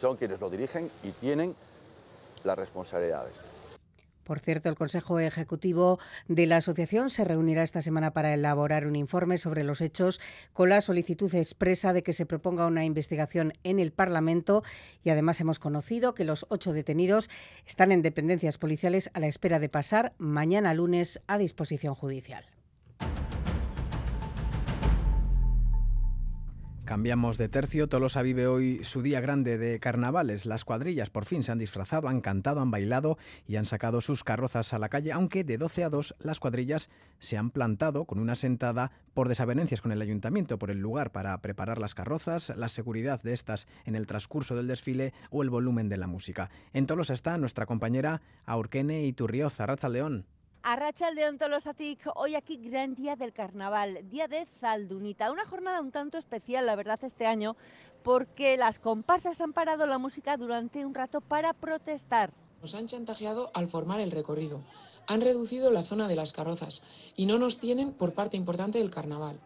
son 0.00 0.16
quienes 0.16 0.40
lo 0.40 0.48
dirigen 0.50 0.90
y 1.02 1.10
tienen 1.12 1.54
la 2.44 2.54
responsabilidad 2.54 3.24
de 3.24 3.30
esto. 3.30 3.61
Por 4.24 4.38
cierto, 4.38 4.68
el 4.68 4.76
Consejo 4.76 5.18
Ejecutivo 5.18 5.98
de 6.28 6.46
la 6.46 6.58
Asociación 6.58 7.10
se 7.10 7.24
reunirá 7.24 7.62
esta 7.62 7.82
semana 7.82 8.12
para 8.12 8.32
elaborar 8.32 8.86
un 8.86 8.96
informe 8.96 9.38
sobre 9.38 9.64
los 9.64 9.80
hechos 9.80 10.20
con 10.52 10.68
la 10.68 10.80
solicitud 10.80 11.34
expresa 11.34 11.92
de 11.92 12.02
que 12.02 12.12
se 12.12 12.26
proponga 12.26 12.66
una 12.66 12.84
investigación 12.84 13.52
en 13.64 13.78
el 13.78 13.92
Parlamento 13.92 14.62
y 15.02 15.10
además 15.10 15.40
hemos 15.40 15.58
conocido 15.58 16.14
que 16.14 16.24
los 16.24 16.46
ocho 16.48 16.72
detenidos 16.72 17.30
están 17.66 17.92
en 17.92 18.02
dependencias 18.02 18.58
policiales 18.58 19.10
a 19.14 19.20
la 19.20 19.26
espera 19.26 19.58
de 19.58 19.68
pasar 19.68 20.14
mañana 20.18 20.74
lunes 20.74 21.20
a 21.26 21.38
disposición 21.38 21.94
judicial. 21.94 22.44
Cambiamos 26.92 27.38
de 27.38 27.48
tercio. 27.48 27.88
Tolosa 27.88 28.20
vive 28.20 28.46
hoy 28.46 28.84
su 28.84 29.00
día 29.00 29.22
grande 29.22 29.56
de 29.56 29.80
carnavales. 29.80 30.44
Las 30.44 30.66
cuadrillas 30.66 31.08
por 31.08 31.24
fin 31.24 31.42
se 31.42 31.50
han 31.50 31.56
disfrazado, 31.56 32.06
han 32.06 32.20
cantado, 32.20 32.60
han 32.60 32.70
bailado 32.70 33.16
y 33.48 33.56
han 33.56 33.64
sacado 33.64 34.02
sus 34.02 34.24
carrozas 34.24 34.74
a 34.74 34.78
la 34.78 34.90
calle, 34.90 35.10
aunque 35.10 35.42
de 35.42 35.56
12 35.56 35.84
a 35.84 35.88
2 35.88 36.16
las 36.18 36.38
cuadrillas 36.38 36.90
se 37.18 37.38
han 37.38 37.48
plantado 37.48 38.04
con 38.04 38.18
una 38.18 38.36
sentada 38.36 38.92
por 39.14 39.30
desavenencias 39.30 39.80
con 39.80 39.90
el 39.90 40.02
ayuntamiento, 40.02 40.58
por 40.58 40.70
el 40.70 40.80
lugar 40.80 41.12
para 41.12 41.40
preparar 41.40 41.78
las 41.78 41.94
carrozas, 41.94 42.52
la 42.58 42.68
seguridad 42.68 43.22
de 43.22 43.32
estas 43.32 43.68
en 43.86 43.96
el 43.96 44.06
transcurso 44.06 44.54
del 44.54 44.66
desfile 44.66 45.14
o 45.30 45.42
el 45.42 45.48
volumen 45.48 45.88
de 45.88 45.96
la 45.96 46.08
música. 46.08 46.50
En 46.74 46.84
Tolosa 46.84 47.14
está 47.14 47.38
nuestra 47.38 47.64
compañera 47.64 48.20
Aurkene 48.44 49.06
Iturrioza, 49.06 49.64
Racha 49.64 49.88
León. 49.88 50.26
Arracha 50.64 51.08
el 51.08 51.16
de 51.16 51.32
Tolosatic, 51.38 52.08
hoy 52.14 52.36
aquí 52.36 52.56
gran 52.56 52.94
día 52.94 53.16
del 53.16 53.32
carnaval, 53.32 54.08
día 54.08 54.28
de 54.28 54.46
Zaldunita, 54.60 55.32
una 55.32 55.44
jornada 55.44 55.80
un 55.80 55.90
tanto 55.90 56.18
especial, 56.18 56.66
la 56.66 56.76
verdad, 56.76 57.02
este 57.02 57.26
año, 57.26 57.56
porque 58.04 58.56
las 58.56 58.78
comparsas 58.78 59.40
han 59.40 59.52
parado 59.52 59.86
la 59.86 59.98
música 59.98 60.36
durante 60.36 60.86
un 60.86 60.94
rato 60.94 61.20
para 61.20 61.52
protestar. 61.52 62.32
Nos 62.60 62.76
han 62.76 62.86
chantajeado 62.86 63.50
al 63.54 63.66
formar 63.66 63.98
el 63.98 64.12
recorrido, 64.12 64.62
han 65.08 65.20
reducido 65.20 65.72
la 65.72 65.82
zona 65.82 66.06
de 66.06 66.14
las 66.14 66.32
carrozas 66.32 66.84
y 67.16 67.26
no 67.26 67.38
nos 67.38 67.58
tienen 67.58 67.92
por 67.92 68.14
parte 68.14 68.36
importante 68.36 68.78
del 68.78 68.92
carnaval. 68.92 69.40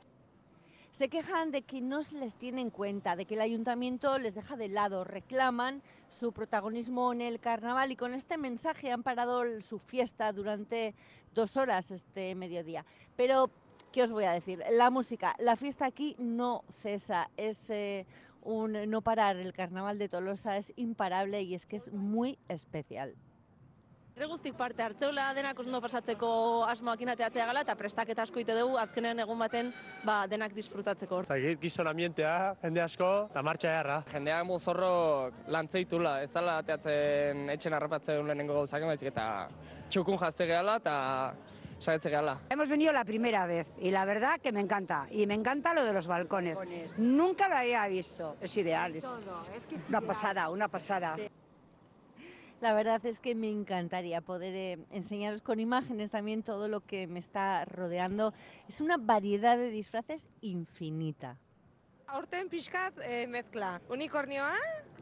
Se 0.96 1.11
quejan 1.11 1.50
de 1.50 1.61
que 1.61 1.82
no 1.82 2.02
se 2.02 2.14
les 2.14 2.37
tiene 2.37 2.62
en 2.62 2.70
cuenta, 2.70 3.16
de 3.16 3.26
que 3.26 3.35
el 3.35 3.42
ayuntamiento 3.42 4.18
les 4.18 4.35
deja 4.35 4.56
de 4.56 4.68
lado, 4.68 5.04
reclaman 5.04 5.82
su 6.09 6.32
protagonismo 6.32 7.12
en 7.12 7.20
el 7.20 7.38
carnaval 7.38 7.92
y 7.92 7.96
con 7.96 8.14
este 8.14 8.38
mensaje 8.38 8.90
han 8.90 9.02
parado 9.02 9.42
su 9.61 9.78
fiesta 9.78 10.32
durante 10.32 10.94
dos 11.35 11.59
horas 11.59 11.90
este 11.90 12.35
mediodía. 12.35 12.87
Pero, 13.14 13.50
¿qué 13.92 14.04
os 14.04 14.11
voy 14.11 14.24
a 14.24 14.32
decir? 14.32 14.62
La 14.70 14.88
música, 14.88 15.37
la 15.38 15.56
fiesta 15.56 15.85
aquí 15.85 16.16
no 16.18 16.64
cesa, 16.70 17.28
es 17.37 17.68
eh, 17.68 18.06
un 18.40 18.88
no 18.88 19.02
parar. 19.02 19.37
El 19.37 19.52
carnaval 19.52 19.98
de 19.98 20.09
Tolosa 20.09 20.56
es 20.56 20.72
imparable 20.76 21.42
y 21.42 21.54
es 21.54 21.66
que 21.66 21.76
es 21.76 21.92
muy 21.92 22.38
especial. 22.48 23.14
Regustik 24.16 24.55
parte 24.57 24.81
hartzeula 24.81 25.26
denak 25.37 25.59
ondo 25.61 25.76
pasatzeko 25.85 26.29
asmoak 26.64 27.02
inateatzea 27.05 27.44
gala 27.50 27.61
eta 27.66 27.74
prestaketa 27.76 28.24
asko 28.24 28.40
ite 28.40 28.55
dugu 28.57 28.79
azkenean 28.81 29.20
egun 29.20 29.42
baten 29.44 29.68
ba, 30.09 30.22
denak 30.24 30.55
disfrutatzeko. 30.57 31.18
Zagit 31.29 31.61
gizon 31.61 31.90
ambientea, 31.90 32.55
jende 32.62 32.81
asko, 32.81 33.11
eta 33.29 33.42
martxa 33.44 33.74
jarra. 33.74 33.98
Jendeak 34.09 34.48
muzorrok 34.48 35.44
lantzeitula, 35.52 36.14
ez 36.24 36.33
dala 36.33 36.57
ateatzen 36.62 37.44
etxen 37.59 37.76
harrapatzen 37.76 38.24
lehenengo 38.24 38.57
gauzak 38.62 38.88
emaizik 38.88 39.12
eta 39.12 39.29
txukun 39.90 40.16
jazte 40.24 40.48
gehala 40.48 40.81
eta 40.81 40.96
sagetze 41.79 42.09
gehala. 42.09 42.38
Hemos 42.48 42.70
venido 42.70 42.94
la 42.96 43.05
primera 43.05 43.44
vez 43.44 43.68
y 43.76 43.90
la 43.90 44.07
verdad 44.07 44.40
que 44.40 44.50
me 44.50 44.61
encanta. 44.61 45.09
Y 45.11 45.26
me 45.26 45.35
encanta 45.35 45.74
lo 45.74 45.85
de 45.85 45.92
los 45.92 46.07
balcones. 46.07 46.59
Nunca 46.96 47.50
lo 47.50 47.57
había 47.57 47.87
visto. 47.87 48.38
Es 48.40 48.57
ideal. 48.57 48.96
Es, 48.96 49.05
es, 49.55 49.66
que 49.66 49.74
es 49.74 49.88
una 49.90 50.00
pasada, 50.00 50.48
una 50.48 50.68
pasada. 50.68 51.16
Sí. 51.16 51.29
La 52.60 52.72
verdad 52.72 53.04
es 53.04 53.20
que 53.20 53.34
me 53.34 53.50
encantaría 53.50 54.22
poder 54.22 54.54
eh, 54.54 54.78
enseñaros 54.90 55.42
con 55.42 55.60
imágenes 55.60 56.10
también 56.10 56.42
todo 56.42 56.68
lo 56.68 56.80
que 56.80 57.06
me 57.06 57.18
está 57.18 57.66
rodeando. 57.66 58.32
Es 58.66 58.80
una 58.80 58.96
variedad 58.96 59.58
de 59.58 59.70
disfraces 59.70 60.28
infinita. 60.40 61.36
Aurten 62.06 62.48
pixkat 62.48 62.94
eh, 63.02 63.26
mezkla. 63.26 63.80
Unikornioa, 63.90 64.54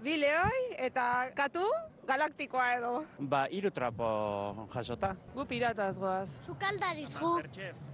bileoi 0.03 0.75
eta 0.79 1.31
katu 1.37 1.63
galaktikoa 2.09 2.73
edo. 2.79 2.93
Ba, 3.19 3.45
hiru 3.53 3.71
trapo 3.71 4.67
jasota. 4.73 5.15
Gu 5.35 5.45
pirataz 5.47 5.99
goaz. 5.99 6.31
Sukaldariz 6.47 7.15
gu. 7.21 7.37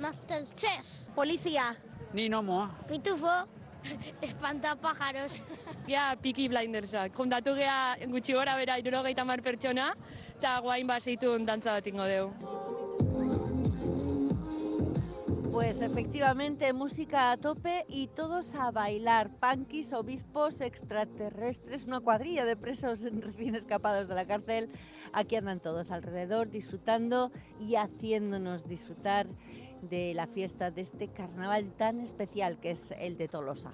Masterchef. 0.01 1.11
Polizia. 1.15 1.75
Ni 2.15 2.29
nomoa. 2.29 2.71
Pitufo. 2.89 3.60
Espantapájaros. 4.23 5.33
Ja, 5.89 6.17
Peaky 6.21 6.49
Blindersak. 6.49 7.15
Juntatu 7.17 7.55
gea 7.55 7.97
gutxi 8.09 8.35
gora 8.37 8.57
bera 8.57 8.79
irurogeita 8.79 9.25
mar 9.25 9.43
pertsona, 9.43 9.93
eta 10.37 10.59
guain 10.65 10.87
baseitun 10.87 11.47
dantza 11.47 11.79
bat 11.79 11.87
ingo 11.87 12.05
deu. 12.05 12.31
Pues 15.51 15.83
efectivamente, 15.83 16.73
música 16.73 17.33
a 17.33 17.37
tope 17.37 17.85
y 17.89 18.07
todos 18.07 18.55
a 18.55 18.71
bailar. 18.71 19.31
Punkis, 19.41 19.93
obispos, 19.93 20.61
extraterrestres, 20.61 21.87
una 21.87 22.01
cuadrilla 22.01 22.45
de 22.45 22.57
presos 22.57 23.03
recién 23.21 23.57
escapados 23.57 24.07
de 24.07 24.15
la 24.15 24.27
cárcel. 24.27 24.71
Aquí 25.13 25.35
andan 25.35 25.59
todos 25.59 25.91
alrededor 25.91 26.51
disfrutando 26.51 27.33
y 27.59 27.75
haciéndonos 27.75 28.69
disfrutar 28.69 29.27
de 29.83 30.15
la 30.15 30.27
fiesta 30.27 30.71
de 30.71 30.83
este 30.83 31.09
carnaval 31.09 31.73
tan 31.77 32.01
especial 32.01 32.59
que 32.61 32.73
es 32.73 32.93
el 32.99 33.17
de 33.17 33.29
Tolosa. 33.29 33.73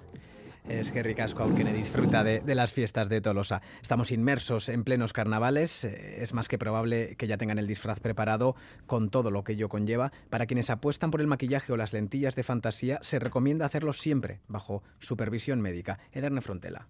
Es 0.67 0.91
que 0.91 1.01
ricasco 1.01 1.43
aunque 1.43 1.63
disfruta 1.63 2.25
de, 2.25 2.41
de, 2.41 2.55
las 2.55 2.73
fiestas 2.73 3.07
de 3.07 3.21
Tolosa. 3.21 3.61
Estamos 3.81 4.11
inmersos 4.11 4.67
en 4.67 4.83
plenos 4.83 5.13
carnavales. 5.13 5.85
Eh, 5.85 6.21
es 6.21 6.33
más 6.33 6.49
que 6.49 6.57
probable 6.57 7.15
que 7.15 7.27
ya 7.27 7.37
tengan 7.37 7.57
el 7.57 7.67
disfraz 7.67 8.01
preparado 8.01 8.55
con 8.85 9.09
todo 9.09 9.31
lo 9.31 9.45
que 9.45 9.53
ello 9.53 9.69
conlleva. 9.69 10.11
Para 10.29 10.45
quienes 10.45 10.69
apuestan 10.69 11.09
por 11.09 11.21
el 11.21 11.27
maquillaje 11.27 11.71
o 11.71 11.77
las 11.77 11.93
lentillas 11.93 12.35
de 12.35 12.43
fantasía, 12.43 12.99
se 13.01 13.19
recomienda 13.19 13.65
hacerlo 13.65 13.93
siempre 13.93 14.41
bajo 14.47 14.83
supervisión 14.99 15.61
médica. 15.61 15.99
Ederne 16.11 16.41
Frontela. 16.41 16.89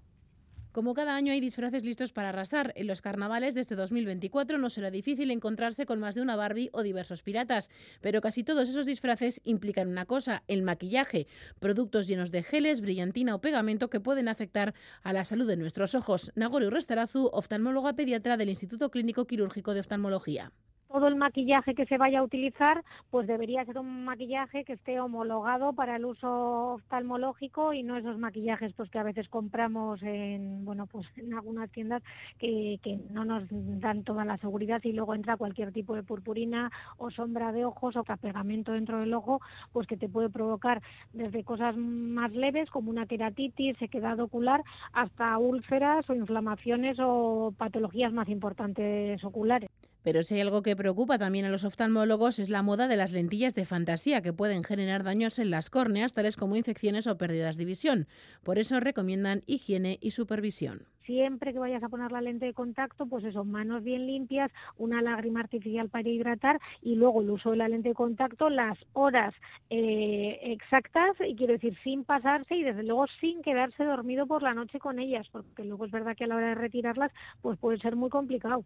Como 0.78 0.94
cada 0.94 1.16
año 1.16 1.34
hay 1.34 1.40
disfraces 1.40 1.84
listos 1.84 2.14
para 2.14 2.30
arrasar, 2.30 2.72
en 2.76 2.86
los 2.86 3.02
carnavales 3.02 3.56
de 3.56 3.62
este 3.62 3.74
2024 3.74 4.60
no 4.60 4.70
será 4.70 4.92
difícil 4.92 5.32
encontrarse 5.32 5.88
con 5.88 6.00
más 6.00 6.14
de 6.14 6.22
una 6.22 6.36
Barbie 6.36 6.70
o 6.72 6.84
diversos 6.84 7.24
piratas, 7.24 7.72
pero 8.00 8.22
casi 8.22 8.44
todos 8.44 8.70
esos 8.70 8.86
disfraces 8.86 9.42
implican 9.44 9.88
una 9.88 10.06
cosa, 10.06 10.44
el 10.48 10.62
maquillaje, 10.62 11.26
productos 11.58 12.06
llenos 12.06 12.30
de 12.30 12.44
geles, 12.44 12.82
brillantina 12.82 13.34
o 13.34 13.42
pegamento 13.42 13.90
que 13.90 14.00
pueden 14.00 14.28
afectar 14.28 14.76
a 15.02 15.14
la 15.14 15.24
salud 15.24 15.48
de 15.48 15.58
nuestros 15.58 15.96
ojos. 15.96 16.32
Nagori 16.36 16.70
Restarazu, 16.70 17.32
oftalmóloga 17.34 17.94
pediatra 17.94 18.38
del 18.38 18.50
Instituto 18.50 18.92
Clínico 18.92 19.26
Quirúrgico 19.26 19.74
de 19.74 19.80
Oftalmología 19.80 20.52
todo 20.92 21.08
el 21.08 21.16
maquillaje 21.16 21.76
que 21.76 21.86
se 21.86 21.98
vaya 21.98 22.20
a 22.20 22.24
utilizar 22.24 22.84
pues 23.10 23.28
debería 23.28 23.66
ser 23.66 23.78
un 23.78 24.06
maquillaje 24.06 24.64
que 24.64 24.74
esté 24.74 25.00
homologado 25.00 25.74
para 25.74 25.98
el 25.98 26.06
uso 26.06 26.76
oftalmológico 26.76 27.74
y 27.74 27.84
no 27.84 27.98
esos 27.98 28.18
maquillajes 28.18 28.74
pues 28.74 28.90
que 28.90 29.00
a 29.00 29.04
veces 29.04 29.28
compramos 29.30 30.02
en 30.04 30.66
bueno 30.66 30.88
pues 30.88 31.08
en 31.18 31.34
algunas 31.34 31.70
tiendas 31.72 32.04
que, 32.40 32.80
no 33.12 33.26
nos 33.26 33.44
dan 33.50 34.04
toda 34.04 34.26
la 34.26 34.38
seguridad 34.38 34.82
y 34.84 34.94
luego 34.94 35.14
entra 35.14 35.38
cualquier 35.38 35.72
tipo 35.72 35.96
de 35.96 36.04
purpurina 36.04 36.72
o 36.98 37.12
sombra 37.12 37.52
de 37.52 37.66
ojos 37.66 37.96
o 37.96 38.04
pegamento 38.04 38.72
dentro 38.72 39.00
del 39.00 39.14
ojo 39.14 39.42
pues 39.72 39.88
que 39.88 39.98
te 39.98 40.10
puede 40.10 40.30
provocar 40.30 40.82
desde 41.14 41.44
cosas 41.44 41.76
más 41.76 42.32
leves 42.32 42.70
como 42.70 42.90
una 42.90 43.06
queratitis, 43.06 43.78
sequedad 43.78 44.20
ocular 44.20 44.64
hasta 44.94 45.38
úlceras 45.38 46.10
o 46.10 46.16
inflamaciones 46.16 46.98
o 47.00 47.54
patologías 47.58 48.14
más 48.14 48.30
importantes 48.30 49.24
oculares. 49.24 49.70
Pero 50.08 50.24
si 50.24 50.36
hay 50.36 50.40
algo 50.40 50.62
que 50.62 50.78
preocupa 50.78 51.18
también 51.18 51.44
a 51.44 51.50
los 51.50 51.66
oftalmólogos 51.66 52.40
es 52.40 52.50
la 52.50 52.64
moda 52.64 52.88
de 52.88 52.96
las 52.96 53.12
lentillas 53.12 53.56
de 53.56 53.66
fantasía 53.66 54.22
que 54.22 54.32
pueden 54.32 54.64
generar 54.64 55.04
daños 55.04 55.38
en 55.38 55.50
las 55.50 55.70
córneas, 55.70 56.14
tales 56.14 56.38
como 56.38 56.56
infecciones 56.56 57.08
o 57.08 57.18
pérdidas 57.18 57.58
de 57.58 57.66
visión. 57.66 58.08
Por 58.42 58.58
eso 58.58 58.80
recomiendan 58.80 59.44
higiene 59.48 59.98
y 60.00 60.12
supervisión 60.12 60.88
siempre 61.06 61.54
que 61.54 61.60
vayas 61.60 61.82
a 61.84 61.88
poner 61.88 62.12
la 62.12 62.20
lente 62.20 62.48
de 62.48 62.54
contacto, 62.54 63.06
pues 63.06 63.24
eso, 63.24 63.46
manos 63.46 63.82
bien 63.82 64.08
limpias, 64.08 64.52
una 64.78 65.02
lágrima 65.02 65.40
artificial 65.40 65.88
para 65.88 66.10
hidratar 66.10 66.60
y 66.82 66.96
luego 66.96 67.22
el 67.22 67.30
uso 67.30 67.52
de 67.52 67.58
la 67.58 67.70
lente 67.70 67.90
de 67.90 67.96
contacto, 67.96 68.50
las 68.50 68.78
horas 68.92 69.34
eh, 69.70 70.38
exactas, 70.42 71.16
y 71.26 71.34
quiero 71.38 71.54
decir, 71.54 71.78
sin 71.82 72.04
pasarse 72.04 72.58
y 72.58 72.64
desde 72.64 72.84
luego 72.84 73.08
sin 73.22 73.42
quedarse 73.42 73.86
dormido 73.86 74.28
por 74.28 74.44
la 74.44 74.54
noche 74.54 74.80
con 74.80 75.00
ellas, 75.00 75.26
porque 75.32 75.64
luego 75.64 75.86
es 75.86 75.92
verdad 75.92 76.18
que 76.18 76.26
a 76.26 76.28
la 76.28 76.36
hora 76.36 76.50
de 76.50 76.56
retirarlas, 76.56 77.14
pues 77.42 77.58
puede 77.58 77.78
ser 77.78 77.96
muy 77.96 78.10
complicado. 78.10 78.66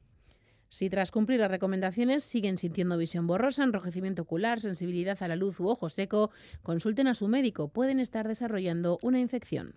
Si 0.72 0.90
tras 0.90 1.12
cumplir 1.12 1.42
las 1.42 1.52
recomendaciones 1.52 2.24
siguen 2.24 2.58
sintiendo 2.58 2.98
visión 2.98 3.28
borrosa, 3.28 3.66
enrojecimiento 3.66 4.22
ocular, 4.22 4.62
sensibilidad 4.62 5.22
a 5.22 5.28
la 5.28 5.36
luz 5.36 5.60
u 5.60 5.68
ojo 5.68 5.90
seco, 5.90 6.32
consulten 6.64 7.08
a 7.08 7.14
su 7.14 7.28
médico. 7.28 7.68
Pueden 7.68 8.00
estar 8.00 8.26
desarrollando 8.26 8.98
una 9.02 9.20
infección. 9.20 9.74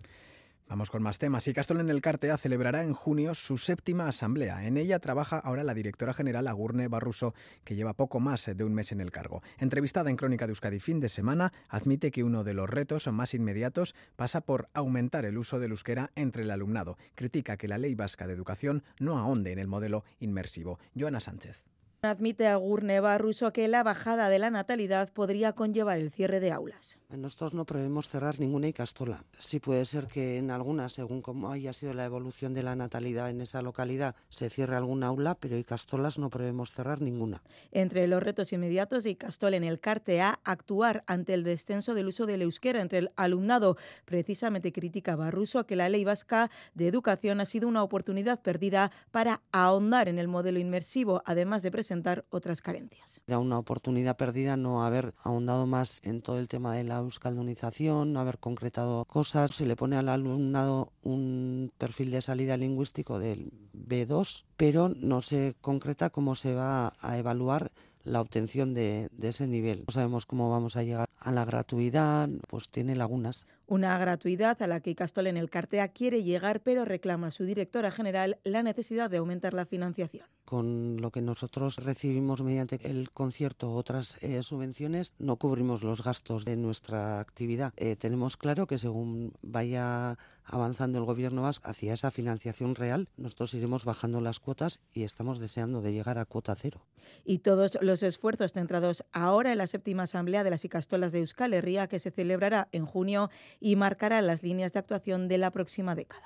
Vamos 0.67 0.89
con 0.89 1.03
más 1.03 1.19
temas. 1.19 1.47
Y 1.47 1.53
Castol 1.53 1.79
en 1.79 1.89
el 1.89 2.01
Cartea 2.01 2.39
celebrará 2.39 2.83
en 2.83 2.93
junio 2.93 3.35
su 3.35 3.57
séptima 3.57 4.07
asamblea. 4.07 4.65
En 4.65 4.77
ella 4.77 4.97
trabaja 4.97 5.37
ahora 5.37 5.63
la 5.63 5.75
directora 5.75 6.13
general 6.13 6.47
Agurne 6.47 6.87
Barruso, 6.87 7.35
que 7.63 7.75
lleva 7.75 7.93
poco 7.93 8.19
más 8.19 8.49
de 8.55 8.63
un 8.63 8.73
mes 8.73 8.91
en 8.91 8.99
el 8.99 9.11
cargo. 9.11 9.43
Entrevistada 9.59 10.09
en 10.09 10.17
Crónica 10.17 10.47
de 10.47 10.51
Euskadi 10.51 10.79
fin 10.79 10.99
de 10.99 11.09
semana, 11.09 11.53
admite 11.69 12.09
que 12.09 12.23
uno 12.23 12.43
de 12.43 12.55
los 12.55 12.67
retos 12.67 13.07
más 13.11 13.35
inmediatos 13.35 13.93
pasa 14.15 14.41
por 14.41 14.67
aumentar 14.73 15.25
el 15.25 15.37
uso 15.37 15.59
del 15.59 15.71
euskera 15.71 16.11
entre 16.15 16.41
el 16.41 16.51
alumnado. 16.51 16.97
Critica 17.13 17.57
que 17.57 17.67
la 17.67 17.77
ley 17.77 17.93
vasca 17.93 18.25
de 18.25 18.33
educación 18.33 18.83
no 18.99 19.19
ahonde 19.19 19.51
en 19.51 19.59
el 19.59 19.67
modelo 19.67 20.03
inmersivo. 20.19 20.79
Joana 20.97 21.19
Sánchez. 21.19 21.63
Admite 22.01 22.47
Agurne 22.47 22.99
Barruso 22.99 23.51
que 23.51 23.67
la 23.67 23.83
bajada 23.83 24.29
de 24.29 24.39
la 24.39 24.51
natalidad 24.51 25.11
podría 25.11 25.53
conllevar 25.53 25.97
el 25.97 26.11
cierre 26.11 26.39
de 26.39 26.51
aulas. 26.51 26.99
Nosotros 27.17 27.53
no 27.53 27.65
prevemos 27.65 28.09
cerrar 28.09 28.39
ninguna 28.39 28.67
Icastola. 28.67 29.23
Sí 29.37 29.59
puede 29.59 29.85
ser 29.85 30.07
que 30.07 30.37
en 30.37 30.51
algunas, 30.51 30.93
según 30.93 31.21
cómo 31.21 31.51
haya 31.51 31.73
sido 31.73 31.93
la 31.93 32.05
evolución 32.05 32.53
de 32.53 32.63
la 32.63 32.75
natalidad 32.75 33.29
en 33.29 33.41
esa 33.41 33.61
localidad, 33.61 34.15
se 34.29 34.49
cierre 34.49 34.75
alguna 34.75 35.07
aula, 35.07 35.35
pero 35.35 35.57
Icastolas 35.57 36.19
no 36.19 36.29
prevemos 36.29 36.71
cerrar 36.71 37.01
ninguna. 37.01 37.41
Entre 37.71 38.07
los 38.07 38.21
retos 38.21 38.51
inmediatos 38.53 39.03
de 39.03 39.11
Icastol 39.11 39.53
en 39.53 39.63
el 39.63 39.79
CARTE 39.79 40.21
A, 40.21 40.39
actuar 40.43 41.03
ante 41.07 41.33
el 41.33 41.43
descenso 41.43 41.93
del 41.93 42.07
uso 42.07 42.25
del 42.25 42.41
euskera 42.41 42.81
entre 42.81 42.99
el 42.99 43.11
alumnado. 43.15 43.77
Precisamente 44.05 44.71
critica 44.71 45.15
Barruso 45.15 45.65
que 45.65 45.75
la 45.75 45.89
ley 45.89 46.03
vasca 46.03 46.51
de 46.73 46.87
educación 46.87 47.39
ha 47.39 47.45
sido 47.45 47.67
una 47.67 47.83
oportunidad 47.83 48.41
perdida 48.41 48.91
para 49.11 49.41
ahondar 49.51 50.09
en 50.09 50.19
el 50.19 50.27
modelo 50.27 50.59
inmersivo, 50.59 51.21
además 51.25 51.63
de 51.63 51.71
presentar 51.71 52.25
otras 52.29 52.61
carencias. 52.61 53.21
Era 53.27 53.39
una 53.39 53.57
oportunidad 53.57 54.17
perdida 54.17 54.57
no 54.57 54.83
haber 54.83 55.13
ahondado 55.23 55.65
más 55.65 56.01
en 56.03 56.21
todo 56.21 56.39
el 56.39 56.47
tema 56.47 56.75
de 56.75 56.83
la 56.83 57.04
euskaldunización, 57.05 58.17
haber 58.17 58.37
concretado 58.39 59.05
cosas. 59.05 59.55
Se 59.55 59.65
le 59.65 59.75
pone 59.75 59.95
al 59.95 60.09
alumnado 60.09 60.91
un 61.03 61.71
perfil 61.77 62.11
de 62.11 62.21
salida 62.21 62.57
lingüístico 62.57 63.19
del 63.19 63.51
B2, 63.73 64.45
pero 64.57 64.89
no 64.89 65.21
se 65.21 65.55
concreta 65.61 66.09
cómo 66.09 66.35
se 66.35 66.53
va 66.53 66.93
a 66.99 67.17
evaluar 67.17 67.71
la 68.05 68.21
obtención 68.21 68.73
de, 68.73 69.09
ese 69.21 69.47
nivel. 69.47 69.83
No 69.87 69.91
sabemos 69.91 70.25
cómo 70.25 70.49
vamos 70.49 70.77
a 70.77 70.83
llegar 70.83 71.09
a 71.17 71.31
la 71.31 71.43
gratuidad, 71.43 72.29
pues 72.47 72.69
tiene 72.69 72.95
lagunas. 72.95 73.47
Una 73.67 73.97
gratuidad 73.97 74.61
a 74.61 74.67
la 74.67 74.79
que 74.79 74.91
Icastol 74.91 75.27
en 75.27 75.37
el 75.37 75.49
Cartea 75.49 75.87
quiere 75.87 76.23
llegar, 76.23 76.61
pero 76.61 76.85
reclama 76.85 77.27
a 77.27 77.31
su 77.31 77.45
directora 77.45 77.91
general 77.91 78.37
la 78.43 78.61
necesidad 78.61 79.09
de 79.09 79.17
aumentar 79.17 79.53
la 79.53 79.65
financiación. 79.65 80.27
Con 80.45 81.01
lo 81.01 81.09
que 81.09 81.21
nosotros 81.21 81.77
recibimos 81.77 82.43
mediante 82.43 82.79
el 82.83 83.09
concierto 83.11 83.73
otras 83.73 84.21
eh, 84.21 84.43
subvenciones, 84.43 85.15
no 85.17 85.37
cubrimos 85.37 85.83
los 85.83 86.03
gastos 86.03 86.45
de 86.45 86.55
nuestra 86.55 87.19
actividad. 87.19 87.73
Eh, 87.77 87.95
tenemos 87.95 88.37
claro 88.37 88.67
que 88.67 88.77
según 88.77 89.33
vaya 89.41 90.17
avanzando 90.43 90.99
el 90.99 91.05
gobierno 91.05 91.41
vasco 91.41 91.67
hacia 91.67 91.93
esa 91.93 92.11
financiación 92.11 92.75
real, 92.75 93.09
nosotros 93.17 93.55
iremos 93.55 93.85
bajando 93.85 94.21
las 94.21 94.39
cuotas 94.39 94.83
y 94.93 95.03
estamos 95.03 95.39
deseando 95.39 95.81
de 95.81 95.93
llegar 95.93 96.19
a 96.19 96.25
cuota 96.25 96.53
cero. 96.53 96.85
Y 97.23 97.39
todos 97.39 97.77
los 97.81 98.03
esfuerzos 98.03 98.53
centrados 98.53 99.03
ahora 99.11 99.51
en 99.51 99.57
la 99.57 99.67
séptima 99.67 100.03
asamblea 100.03 100.43
de 100.43 100.51
las 100.51 100.65
Icastolas 100.65 101.11
de 101.11 101.19
Euskal 101.19 101.53
Herria, 101.53 101.87
que 101.87 101.99
se 101.99 102.11
celebrará 102.11 102.67
en 102.71 102.85
junio 102.85 103.29
y 103.59 103.75
marcará 103.75 104.21
las 104.21 104.43
líneas 104.43 104.73
de 104.73 104.79
actuación 104.79 105.27
de 105.27 105.37
la 105.37 105.51
próxima 105.51 105.95
década. 105.95 106.25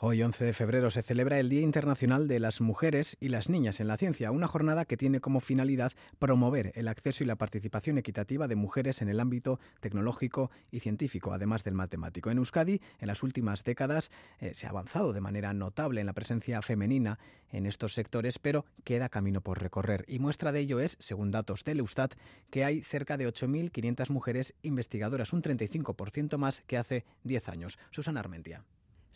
Hoy, 0.00 0.22
11 0.22 0.44
de 0.44 0.52
febrero, 0.52 0.90
se 0.90 1.02
celebra 1.02 1.40
el 1.40 1.48
Día 1.48 1.62
Internacional 1.62 2.28
de 2.28 2.38
las 2.38 2.60
Mujeres 2.60 3.16
y 3.18 3.30
las 3.30 3.48
Niñas 3.48 3.80
en 3.80 3.88
la 3.88 3.96
Ciencia, 3.96 4.30
una 4.30 4.46
jornada 4.46 4.84
que 4.84 4.96
tiene 4.96 5.20
como 5.20 5.40
finalidad 5.40 5.90
promover 6.20 6.70
el 6.76 6.86
acceso 6.86 7.24
y 7.24 7.26
la 7.26 7.34
participación 7.34 7.98
equitativa 7.98 8.46
de 8.46 8.54
mujeres 8.54 9.02
en 9.02 9.08
el 9.08 9.18
ámbito 9.18 9.58
tecnológico 9.80 10.52
y 10.70 10.78
científico, 10.78 11.32
además 11.32 11.64
del 11.64 11.74
matemático. 11.74 12.30
En 12.30 12.38
Euskadi, 12.38 12.80
en 13.00 13.08
las 13.08 13.24
últimas 13.24 13.64
décadas, 13.64 14.12
eh, 14.38 14.54
se 14.54 14.68
ha 14.68 14.70
avanzado 14.70 15.12
de 15.12 15.20
manera 15.20 15.52
notable 15.52 16.00
en 16.00 16.06
la 16.06 16.12
presencia 16.12 16.62
femenina 16.62 17.18
en 17.50 17.66
estos 17.66 17.94
sectores, 17.94 18.38
pero 18.38 18.66
queda 18.84 19.08
camino 19.08 19.40
por 19.40 19.60
recorrer. 19.60 20.04
Y 20.06 20.20
muestra 20.20 20.52
de 20.52 20.60
ello 20.60 20.78
es, 20.78 20.96
según 21.00 21.32
datos 21.32 21.64
del 21.64 21.80
Eustat, 21.80 22.14
que 22.50 22.64
hay 22.64 22.82
cerca 22.82 23.16
de 23.16 23.26
8.500 23.26 24.10
mujeres 24.10 24.54
investigadoras, 24.62 25.32
un 25.32 25.42
35% 25.42 26.38
más 26.38 26.62
que 26.68 26.78
hace 26.78 27.04
10 27.24 27.48
años. 27.48 27.80
Susana 27.90 28.20
Armentia. 28.20 28.62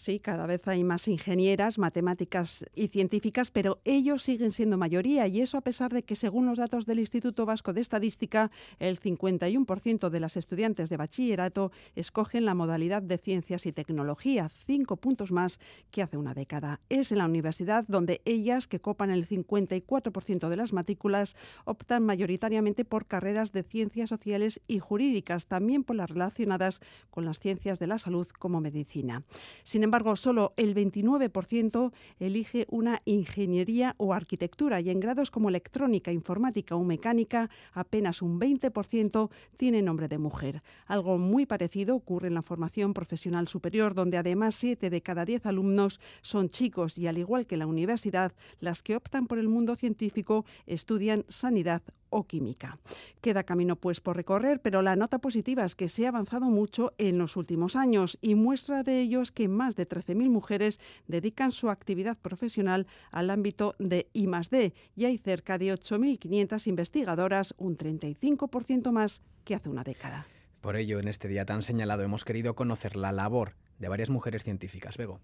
Sí, 0.02 0.18
cada 0.18 0.46
vez 0.48 0.66
hay 0.66 0.82
más 0.82 1.06
ingenieras, 1.06 1.78
matemáticas 1.78 2.66
y 2.74 2.88
científicas, 2.88 3.52
pero 3.52 3.78
ellos 3.84 4.24
siguen 4.24 4.50
siendo 4.50 4.76
mayoría 4.76 5.28
y 5.28 5.40
eso 5.40 5.56
a 5.56 5.60
pesar 5.60 5.92
de 5.92 6.02
que, 6.02 6.16
según 6.16 6.44
los 6.44 6.58
datos 6.58 6.86
del 6.86 6.98
Instituto 6.98 7.46
Vasco 7.46 7.72
de 7.72 7.82
Estadística, 7.82 8.50
el 8.80 8.98
51% 8.98 10.10
de 10.10 10.18
las 10.18 10.36
estudiantes 10.36 10.90
de 10.90 10.96
bachillerato 10.96 11.70
escogen 11.94 12.46
la 12.46 12.54
modalidad 12.56 13.00
de 13.00 13.16
ciencias 13.16 13.64
y 13.64 13.70
tecnología, 13.70 14.48
cinco 14.48 14.96
puntos 14.96 15.30
más 15.30 15.60
que 15.92 16.02
hace 16.02 16.16
una 16.16 16.34
década. 16.34 16.80
Es 16.88 17.12
en 17.12 17.18
la 17.18 17.26
universidad 17.26 17.84
donde 17.86 18.22
ellas, 18.24 18.66
que 18.66 18.80
copan 18.80 19.12
el 19.12 19.28
54% 19.28 20.48
de 20.48 20.56
las 20.56 20.72
matrículas, 20.72 21.36
optan 21.64 22.04
mayoritariamente 22.04 22.84
por 22.84 23.06
carreras 23.06 23.52
de 23.52 23.62
ciencias 23.62 24.10
sociales 24.10 24.62
y 24.66 24.80
jurídicas, 24.80 25.46
también 25.46 25.84
por 25.84 25.94
las 25.94 26.10
relacionadas 26.10 26.80
con 27.10 27.24
las 27.24 27.38
ciencias 27.38 27.78
de 27.78 27.86
la 27.86 28.00
salud 28.00 28.26
como 28.36 28.60
medicina. 28.60 29.22
Sin 29.62 29.91
solo 30.16 30.55
el 30.57 30.74
29% 30.74 31.92
elige 32.18 32.66
una 32.70 33.02
ingeniería 33.05 33.94
o 33.98 34.14
arquitectura 34.14 34.81
y 34.81 34.90
en 34.90 35.00
grados 35.00 35.31
como 35.31 35.48
electrónica, 35.48 36.12
informática 36.12 36.76
o 36.76 36.85
mecánica, 36.85 37.50
apenas 37.72 38.22
un 38.22 38.40
20% 38.40 39.31
tiene 39.57 39.83
nombre 39.83 40.09
de 40.09 40.18
mujer. 40.18 40.62
Algo 40.87 41.18
muy 41.18 41.46
parecido 41.46 41.94
ocurre 41.94 42.28
en 42.28 42.35
la 42.35 42.42
formación 42.42 42.94
profesional 42.94 43.48
superior, 43.48 43.94
donde 43.94 44.16
además 44.16 44.55
7 44.55 44.90
de 44.90 45.02
cada 45.02 45.24
10 45.24 45.46
alumnos 45.46 46.00
son 46.22 46.48
chicos 46.48 46.96
y 46.96 47.07
al 47.07 47.18
igual 47.18 47.46
que 47.46 47.57
la 47.57 47.66
universidad, 47.66 48.33
las 48.61 48.83
que 48.83 48.96
optan 48.96 49.26
por 49.26 49.38
el 49.38 49.48
mundo 49.48 49.74
científico 49.76 50.44
estudian 50.66 51.24
sanidad 51.28 51.83
o 52.12 52.24
química. 52.24 52.78
Queda 53.20 53.42
camino 53.42 53.76
pues 53.76 54.00
por 54.00 54.16
recorrer, 54.16 54.61
pero 54.61 54.83
la 54.83 54.96
nota 54.96 55.18
positiva 55.18 55.64
es 55.64 55.74
que 55.74 55.88
se 55.88 56.05
ha 56.05 56.11
avanzado 56.11 56.46
mucho 56.46 56.92
en 56.98 57.18
los 57.18 57.37
últimos 57.37 57.74
años 57.74 58.18
y 58.20 58.35
muestra 58.35 58.83
de 58.83 59.00
ello 59.00 59.22
es 59.22 59.33
que 59.33 59.48
más 59.48 59.71
de 59.76 59.88
13.000 59.88 60.28
mujeres 60.30 60.80
dedican 61.06 61.52
su 61.52 61.70
actividad 61.70 62.16
profesional 62.16 62.87
al 63.11 63.30
ámbito 63.30 63.74
de 63.78 64.08
I+D 64.12 64.72
y 64.96 65.04
hay 65.04 65.18
cerca 65.18 65.58
de 65.58 65.72
8.500 65.74 66.66
investigadoras, 66.66 67.54
un 67.58 67.76
35% 67.76 68.90
más 68.92 69.22
que 69.44 69.54
hace 69.54 69.68
una 69.68 69.85
década. 69.85 70.26
Por 70.61 70.76
ello, 70.76 71.00
en 71.00 71.08
este 71.08 71.28
día 71.28 71.44
tan 71.44 71.62
señalado 71.62 72.02
hemos 72.02 72.24
querido 72.24 72.54
conocer 72.54 72.96
la 72.96 73.12
labor 73.12 73.56
de 73.78 73.88
varias 73.88 74.11
mujeres 74.11 74.44
científicas. 74.44 74.96
Bego 74.96 75.20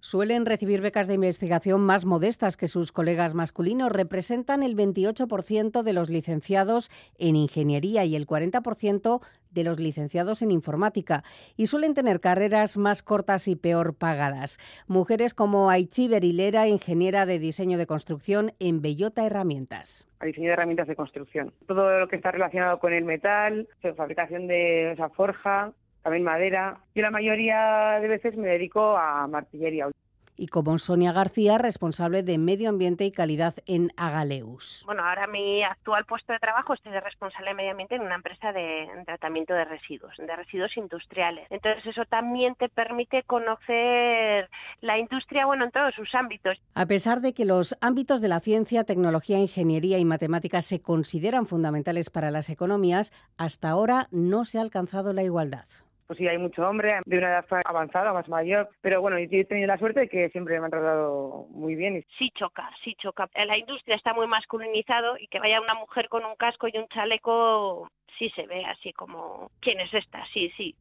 suelen 0.00 0.46
recibir 0.46 0.80
becas 0.80 1.06
de 1.06 1.14
investigación 1.14 1.80
más 1.80 2.04
modestas 2.04 2.56
que 2.56 2.68
sus 2.68 2.92
colegas 2.92 3.34
masculinos. 3.34 3.92
Representan 3.92 4.62
el 4.62 4.76
28% 4.76 5.82
de 5.82 5.92
los 5.92 6.10
licenciados 6.10 6.90
en 7.18 7.36
ingeniería 7.36 8.04
y 8.04 8.16
el 8.16 8.26
40% 8.26 9.20
de 9.50 9.64
los 9.64 9.78
licenciados 9.78 10.42
en 10.42 10.50
informática 10.50 11.24
y 11.56 11.66
suelen 11.66 11.94
tener 11.94 12.20
carreras 12.20 12.76
más 12.76 13.02
cortas 13.02 13.48
y 13.48 13.56
peor 13.56 13.94
pagadas. 13.94 14.58
Mujeres 14.86 15.34
como 15.34 15.70
Aichi 15.70 16.08
Berilera, 16.08 16.68
ingeniera 16.68 17.26
de 17.26 17.38
diseño 17.38 17.78
de 17.78 17.86
construcción 17.86 18.52
en 18.58 18.80
Bellota 18.80 19.26
Herramientas. 19.26 20.06
A 20.20 20.26
diseño 20.26 20.52
herramientas 20.52 20.86
de 20.86 20.96
construcción. 20.96 21.52
Todo 21.66 21.98
lo 21.98 22.08
que 22.08 22.16
está 22.16 22.30
relacionado 22.30 22.78
con 22.78 22.92
el 22.92 23.04
metal, 23.04 23.68
fabricación 23.96 24.46
de 24.46 24.92
esa 24.92 25.08
forja, 25.08 25.72
también 26.02 26.24
madera. 26.24 26.78
Yo 26.94 27.02
la 27.02 27.10
mayoría 27.10 27.98
de 28.00 28.08
veces 28.08 28.36
me 28.36 28.48
dedico 28.48 28.96
a 28.96 29.26
martillería. 29.26 29.88
Y 30.40 30.46
como 30.46 30.78
Sonia 30.78 31.12
García, 31.12 31.58
responsable 31.58 32.22
de 32.22 32.38
Medio 32.38 32.70
Ambiente 32.70 33.04
y 33.04 33.12
Calidad 33.12 33.56
en 33.66 33.92
Agaleus. 33.98 34.84
Bueno, 34.86 35.04
ahora 35.04 35.26
mi 35.26 35.62
actual 35.62 36.06
puesto 36.06 36.32
de 36.32 36.38
trabajo 36.38 36.72
estoy 36.72 36.92
de 36.92 37.00
responsable 37.00 37.50
de 37.50 37.54
medio 37.54 37.72
ambiente 37.72 37.96
en 37.96 38.00
una 38.00 38.14
empresa 38.14 38.50
de 38.50 38.88
tratamiento 39.04 39.52
de 39.52 39.66
residuos, 39.66 40.16
de 40.16 40.34
residuos 40.34 40.74
industriales. 40.78 41.46
Entonces 41.50 41.86
eso 41.86 42.06
también 42.06 42.54
te 42.54 42.70
permite 42.70 43.22
conocer 43.24 44.48
la 44.80 44.98
industria, 44.98 45.44
bueno, 45.44 45.66
en 45.66 45.72
todos 45.72 45.94
sus 45.94 46.14
ámbitos. 46.14 46.58
A 46.74 46.86
pesar 46.86 47.20
de 47.20 47.34
que 47.34 47.44
los 47.44 47.76
ámbitos 47.82 48.22
de 48.22 48.28
la 48.28 48.40
ciencia, 48.40 48.84
tecnología, 48.84 49.38
ingeniería 49.38 49.98
y 49.98 50.06
matemáticas 50.06 50.64
se 50.64 50.80
consideran 50.80 51.44
fundamentales 51.44 52.08
para 52.08 52.30
las 52.30 52.48
economías, 52.48 53.12
hasta 53.36 53.68
ahora 53.68 54.08
no 54.10 54.46
se 54.46 54.56
ha 54.56 54.62
alcanzado 54.62 55.12
la 55.12 55.22
igualdad 55.22 55.66
pues 56.10 56.18
sí, 56.18 56.26
hay 56.26 56.38
mucho 56.38 56.68
hombre 56.68 56.98
de 57.06 57.18
una 57.18 57.28
edad 57.28 57.44
avanzada, 57.64 58.12
más 58.12 58.28
mayor, 58.28 58.68
pero 58.80 59.00
bueno, 59.00 59.16
yo 59.20 59.28
he 59.30 59.44
tenido 59.44 59.68
la 59.68 59.78
suerte 59.78 60.00
de 60.00 60.08
que 60.08 60.28
siempre 60.30 60.58
me 60.58 60.64
han 60.64 60.72
tratado 60.72 61.46
muy 61.50 61.76
bien. 61.76 62.04
Sí 62.18 62.32
choca, 62.34 62.68
sí 62.82 62.96
choca. 63.00 63.30
La 63.46 63.56
industria 63.56 63.94
está 63.94 64.12
muy 64.12 64.26
masculinizado 64.26 65.16
y 65.16 65.28
que 65.28 65.38
vaya 65.38 65.60
una 65.60 65.74
mujer 65.74 66.08
con 66.08 66.24
un 66.24 66.34
casco 66.34 66.66
y 66.66 66.76
un 66.76 66.88
chaleco, 66.88 67.88
sí 68.18 68.28
se 68.34 68.44
ve 68.48 68.64
así 68.64 68.92
como, 68.92 69.52
¿quién 69.60 69.78
es 69.78 69.94
esta? 69.94 70.26
Sí, 70.34 70.50
sí. 70.56 70.74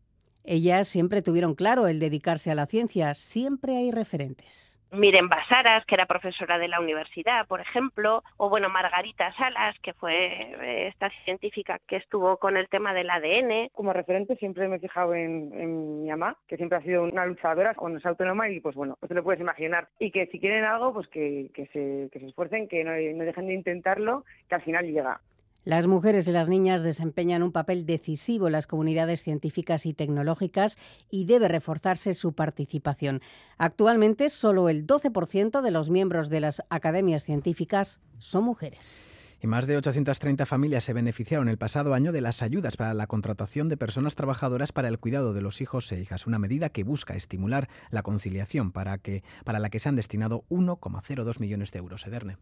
Ellas 0.45 0.87
siempre 0.87 1.21
tuvieron 1.21 1.53
claro 1.53 1.85
el 1.85 1.99
dedicarse 1.99 2.49
a 2.49 2.55
la 2.55 2.65
ciencia, 2.65 3.13
siempre 3.13 3.77
hay 3.77 3.91
referentes. 3.91 4.78
Miren 4.91 5.29
Basaras, 5.29 5.85
que 5.85 5.93
era 5.93 6.07
profesora 6.07 6.57
de 6.57 6.67
la 6.67 6.79
universidad, 6.79 7.45
por 7.47 7.61
ejemplo, 7.61 8.23
o 8.37 8.49
bueno, 8.49 8.69
Margarita 8.69 9.31
Salas, 9.33 9.77
que 9.83 9.93
fue 9.93 10.15
eh, 10.15 10.87
esta 10.87 11.11
científica 11.25 11.79
que 11.87 11.97
estuvo 11.97 12.37
con 12.37 12.57
el 12.57 12.67
tema 12.69 12.93
del 12.93 13.09
ADN. 13.11 13.69
Como 13.71 13.93
referente 13.93 14.35
siempre 14.37 14.67
me 14.67 14.77
he 14.77 14.79
fijado 14.79 15.13
en, 15.13 16.01
mi 16.03 16.09
mamá, 16.09 16.35
que 16.47 16.57
siempre 16.57 16.79
ha 16.79 16.81
sido 16.81 17.03
una 17.03 17.25
luchadora, 17.25 17.75
no 17.79 17.97
es 17.97 18.05
autónoma 18.05 18.49
y 18.49 18.59
pues 18.59 18.75
bueno, 18.75 18.97
te 19.07 19.13
lo 19.13 19.23
puedes 19.23 19.41
imaginar. 19.41 19.89
Y 19.99 20.09
que 20.09 20.25
si 20.27 20.39
quieren 20.39 20.65
algo, 20.65 20.91
pues 20.91 21.07
que, 21.07 21.51
se, 21.55 22.09
que 22.11 22.19
se 22.19 22.27
esfuercen, 22.27 22.67
que 22.67 22.83
no 22.83 22.91
dejen 22.91 23.47
de 23.47 23.53
intentarlo, 23.53 24.25
que 24.47 24.55
al 24.55 24.63
final 24.63 24.85
llega. 24.85 25.21
Las 25.65 25.87
mujeres 25.87 26.27
y 26.27 26.31
las 26.31 26.47
niñas 26.47 26.81
desempeñan 26.81 27.43
un 27.43 27.51
papel 27.51 27.85
decisivo 27.85 28.47
en 28.47 28.53
las 28.53 28.65
comunidades 28.65 29.23
científicas 29.23 29.85
y 29.85 29.93
tecnológicas 29.93 30.77
y 31.09 31.25
debe 31.25 31.49
reforzarse 31.49 32.13
su 32.13 32.33
participación. 32.33 33.21
Actualmente, 33.57 34.29
solo 34.29 34.69
el 34.69 34.87
12% 34.87 35.61
de 35.61 35.71
los 35.71 35.89
miembros 35.89 36.29
de 36.29 36.39
las 36.39 36.63
academias 36.69 37.25
científicas 37.25 37.99
son 38.19 38.45
mujeres. 38.45 39.05
Y 39.41 39.47
más 39.47 39.67
de 39.67 39.77
830 39.77 40.45
familias 40.45 40.83
se 40.83 40.93
beneficiaron 40.93 41.47
el 41.47 41.57
pasado 41.57 41.93
año 41.93 42.11
de 42.11 42.21
las 42.21 42.41
ayudas 42.41 42.75
para 42.75 42.93
la 42.93 43.07
contratación 43.07 43.69
de 43.69 43.77
personas 43.77 44.15
trabajadoras 44.15 44.73
para 44.73 44.89
el 44.89 44.99
cuidado 44.99 45.33
de 45.33 45.41
los 45.41 45.61
hijos 45.61 45.89
e 45.91 45.99
hijas, 45.99 46.27
una 46.27 46.39
medida 46.39 46.69
que 46.69 46.83
busca 46.83 47.15
estimular 47.15 47.69
la 47.89 48.01
conciliación 48.01 48.71
para, 48.71 48.99
la 49.45 49.69
que 49.69 49.79
se 49.79 49.89
han 49.89 49.95
destinado 49.95 50.43
1,02 50.49 51.39
millones 51.39 51.71
de 51.71 51.79
euros. 51.79 52.05
Ederne. 52.05 52.37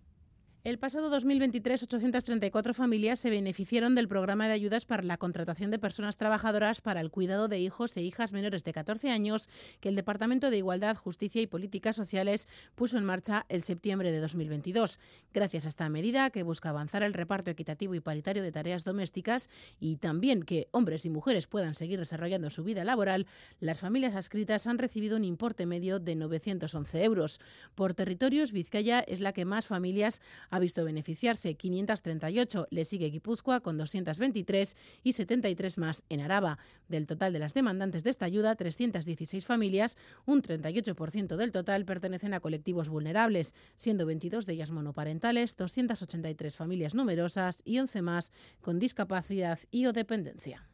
El 0.67 0.79
pasado 0.79 1.09
2023, 1.09 1.83
834 1.83 2.73
familias 2.73 3.19
se 3.19 3.29
beneficiaron 3.29 3.95
del 3.95 4.09
programa 4.09 4.47
de 4.47 4.53
ayudas 4.53 4.83
para 4.83 5.01
la 5.01 5.15
contratación 5.15 5.71
de 5.71 5.79
personas 5.79 6.17
trabajadoras 6.17 6.81
para 6.81 6.99
el 6.99 7.09
cuidado 7.09 7.47
de 7.47 7.57
hijos 7.57 7.95
e 7.95 8.01
hijas 8.01 8.33
menores 8.33 8.65
de 8.65 8.73
14 8.73 9.09
años 9.09 9.47
que 9.79 9.87
el 9.87 9.95
Departamento 9.95 10.49
de 10.49 10.57
Igualdad, 10.57 10.97
Justicia 10.97 11.41
y 11.41 11.47
Políticas 11.47 11.95
Sociales 11.95 12.49
puso 12.75 12.97
en 12.97 13.05
marcha 13.05 13.45
el 13.47 13.61
septiembre 13.61 14.11
de 14.11 14.19
2022. 14.19 14.99
Gracias 15.33 15.65
a 15.65 15.69
esta 15.69 15.87
medida, 15.87 16.31
que 16.31 16.43
busca 16.43 16.67
avanzar 16.67 17.01
el 17.01 17.13
reparto 17.13 17.49
equitativo 17.49 17.95
y 17.95 18.01
paritario 18.01 18.43
de 18.43 18.51
tareas 18.51 18.83
domésticas 18.83 19.49
y 19.79 19.95
también 19.95 20.43
que 20.43 20.67
hombres 20.71 21.05
y 21.05 21.09
mujeres 21.09 21.47
puedan 21.47 21.75
seguir 21.75 21.97
desarrollando 21.97 22.49
su 22.49 22.65
vida 22.65 22.83
laboral, 22.83 23.25
las 23.61 23.79
familias 23.79 24.15
adscritas 24.15 24.67
han 24.67 24.79
recibido 24.79 25.15
un 25.15 25.23
importe 25.23 25.65
medio 25.65 26.01
de 26.01 26.17
911 26.17 27.05
euros. 27.05 27.39
Por 27.73 27.93
territorios, 27.93 28.51
Vizcaya 28.51 28.99
es 28.99 29.21
la 29.21 29.31
que 29.31 29.45
más 29.45 29.67
familias 29.67 30.21
ha 30.49 30.56
ha 30.57 30.59
visto 30.59 30.83
beneficiarse 30.83 31.53
538, 31.55 32.67
le 32.71 32.83
sigue 32.83 33.09
Guipúzcoa 33.09 33.61
con 33.61 33.77
223 33.77 34.75
y 35.03 35.13
73 35.13 35.77
más 35.77 36.03
en 36.09 36.19
Araba. 36.19 36.57
Del 36.87 37.05
total 37.05 37.31
de 37.31 37.39
las 37.39 37.53
demandantes 37.53 38.03
de 38.03 38.09
esta 38.09 38.25
ayuda, 38.25 38.55
316 38.55 39.45
familias, 39.45 39.97
un 40.25 40.41
38% 40.41 41.35
del 41.35 41.51
total 41.51 41.85
pertenecen 41.85 42.33
a 42.33 42.39
colectivos 42.39 42.89
vulnerables, 42.89 43.53
siendo 43.75 44.05
22 44.05 44.45
de 44.45 44.53
ellas 44.53 44.71
monoparentales, 44.71 45.55
283 45.55 46.55
familias 46.55 46.95
numerosas 46.95 47.61
y 47.63 47.77
11 47.77 48.01
más 48.01 48.31
con 48.59 48.79
discapacidad 48.79 49.59
y 49.69 49.85
o 49.85 49.93
dependencia. 49.93 50.67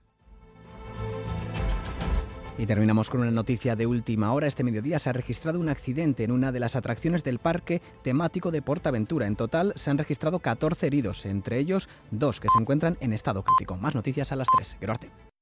Y 2.58 2.68
terminamos 2.68 3.10
con 3.10 3.22
una 3.22 3.32
noticia 3.32 3.76
de 3.76 3.88
última 3.88 4.32
hora. 4.32 4.48
Este 4.48 4.64
mediodía 4.64 5.00
se 5.00 5.10
ha 5.10 5.14
registrado 5.14 5.60
un 5.60 5.70
accidente 5.70 6.24
en 6.24 6.32
una 6.32 6.52
de 6.52 6.60
las 6.60 6.76
atracciones 6.76 7.24
del 7.24 7.40
parque 7.40 7.82
temático 8.04 8.52
de 8.52 8.62
Portaventura. 8.62 9.26
En 9.26 9.36
total 9.36 9.74
se 9.76 9.90
han 9.90 9.98
registrado 9.98 10.40
14 10.40 10.86
heridos, 10.86 11.26
entre 11.26 11.58
ellos 11.58 11.90
dos 12.12 12.40
que 12.40 12.50
se 12.50 12.62
encuentran 12.62 12.98
en 13.00 13.14
estado 13.14 13.44
crítico. 13.44 13.76
Más 13.78 13.96
noticias 13.96 14.32
a 14.32 14.36
las 14.36 14.48
3. 14.56 14.78
Gerarte. 14.80 15.33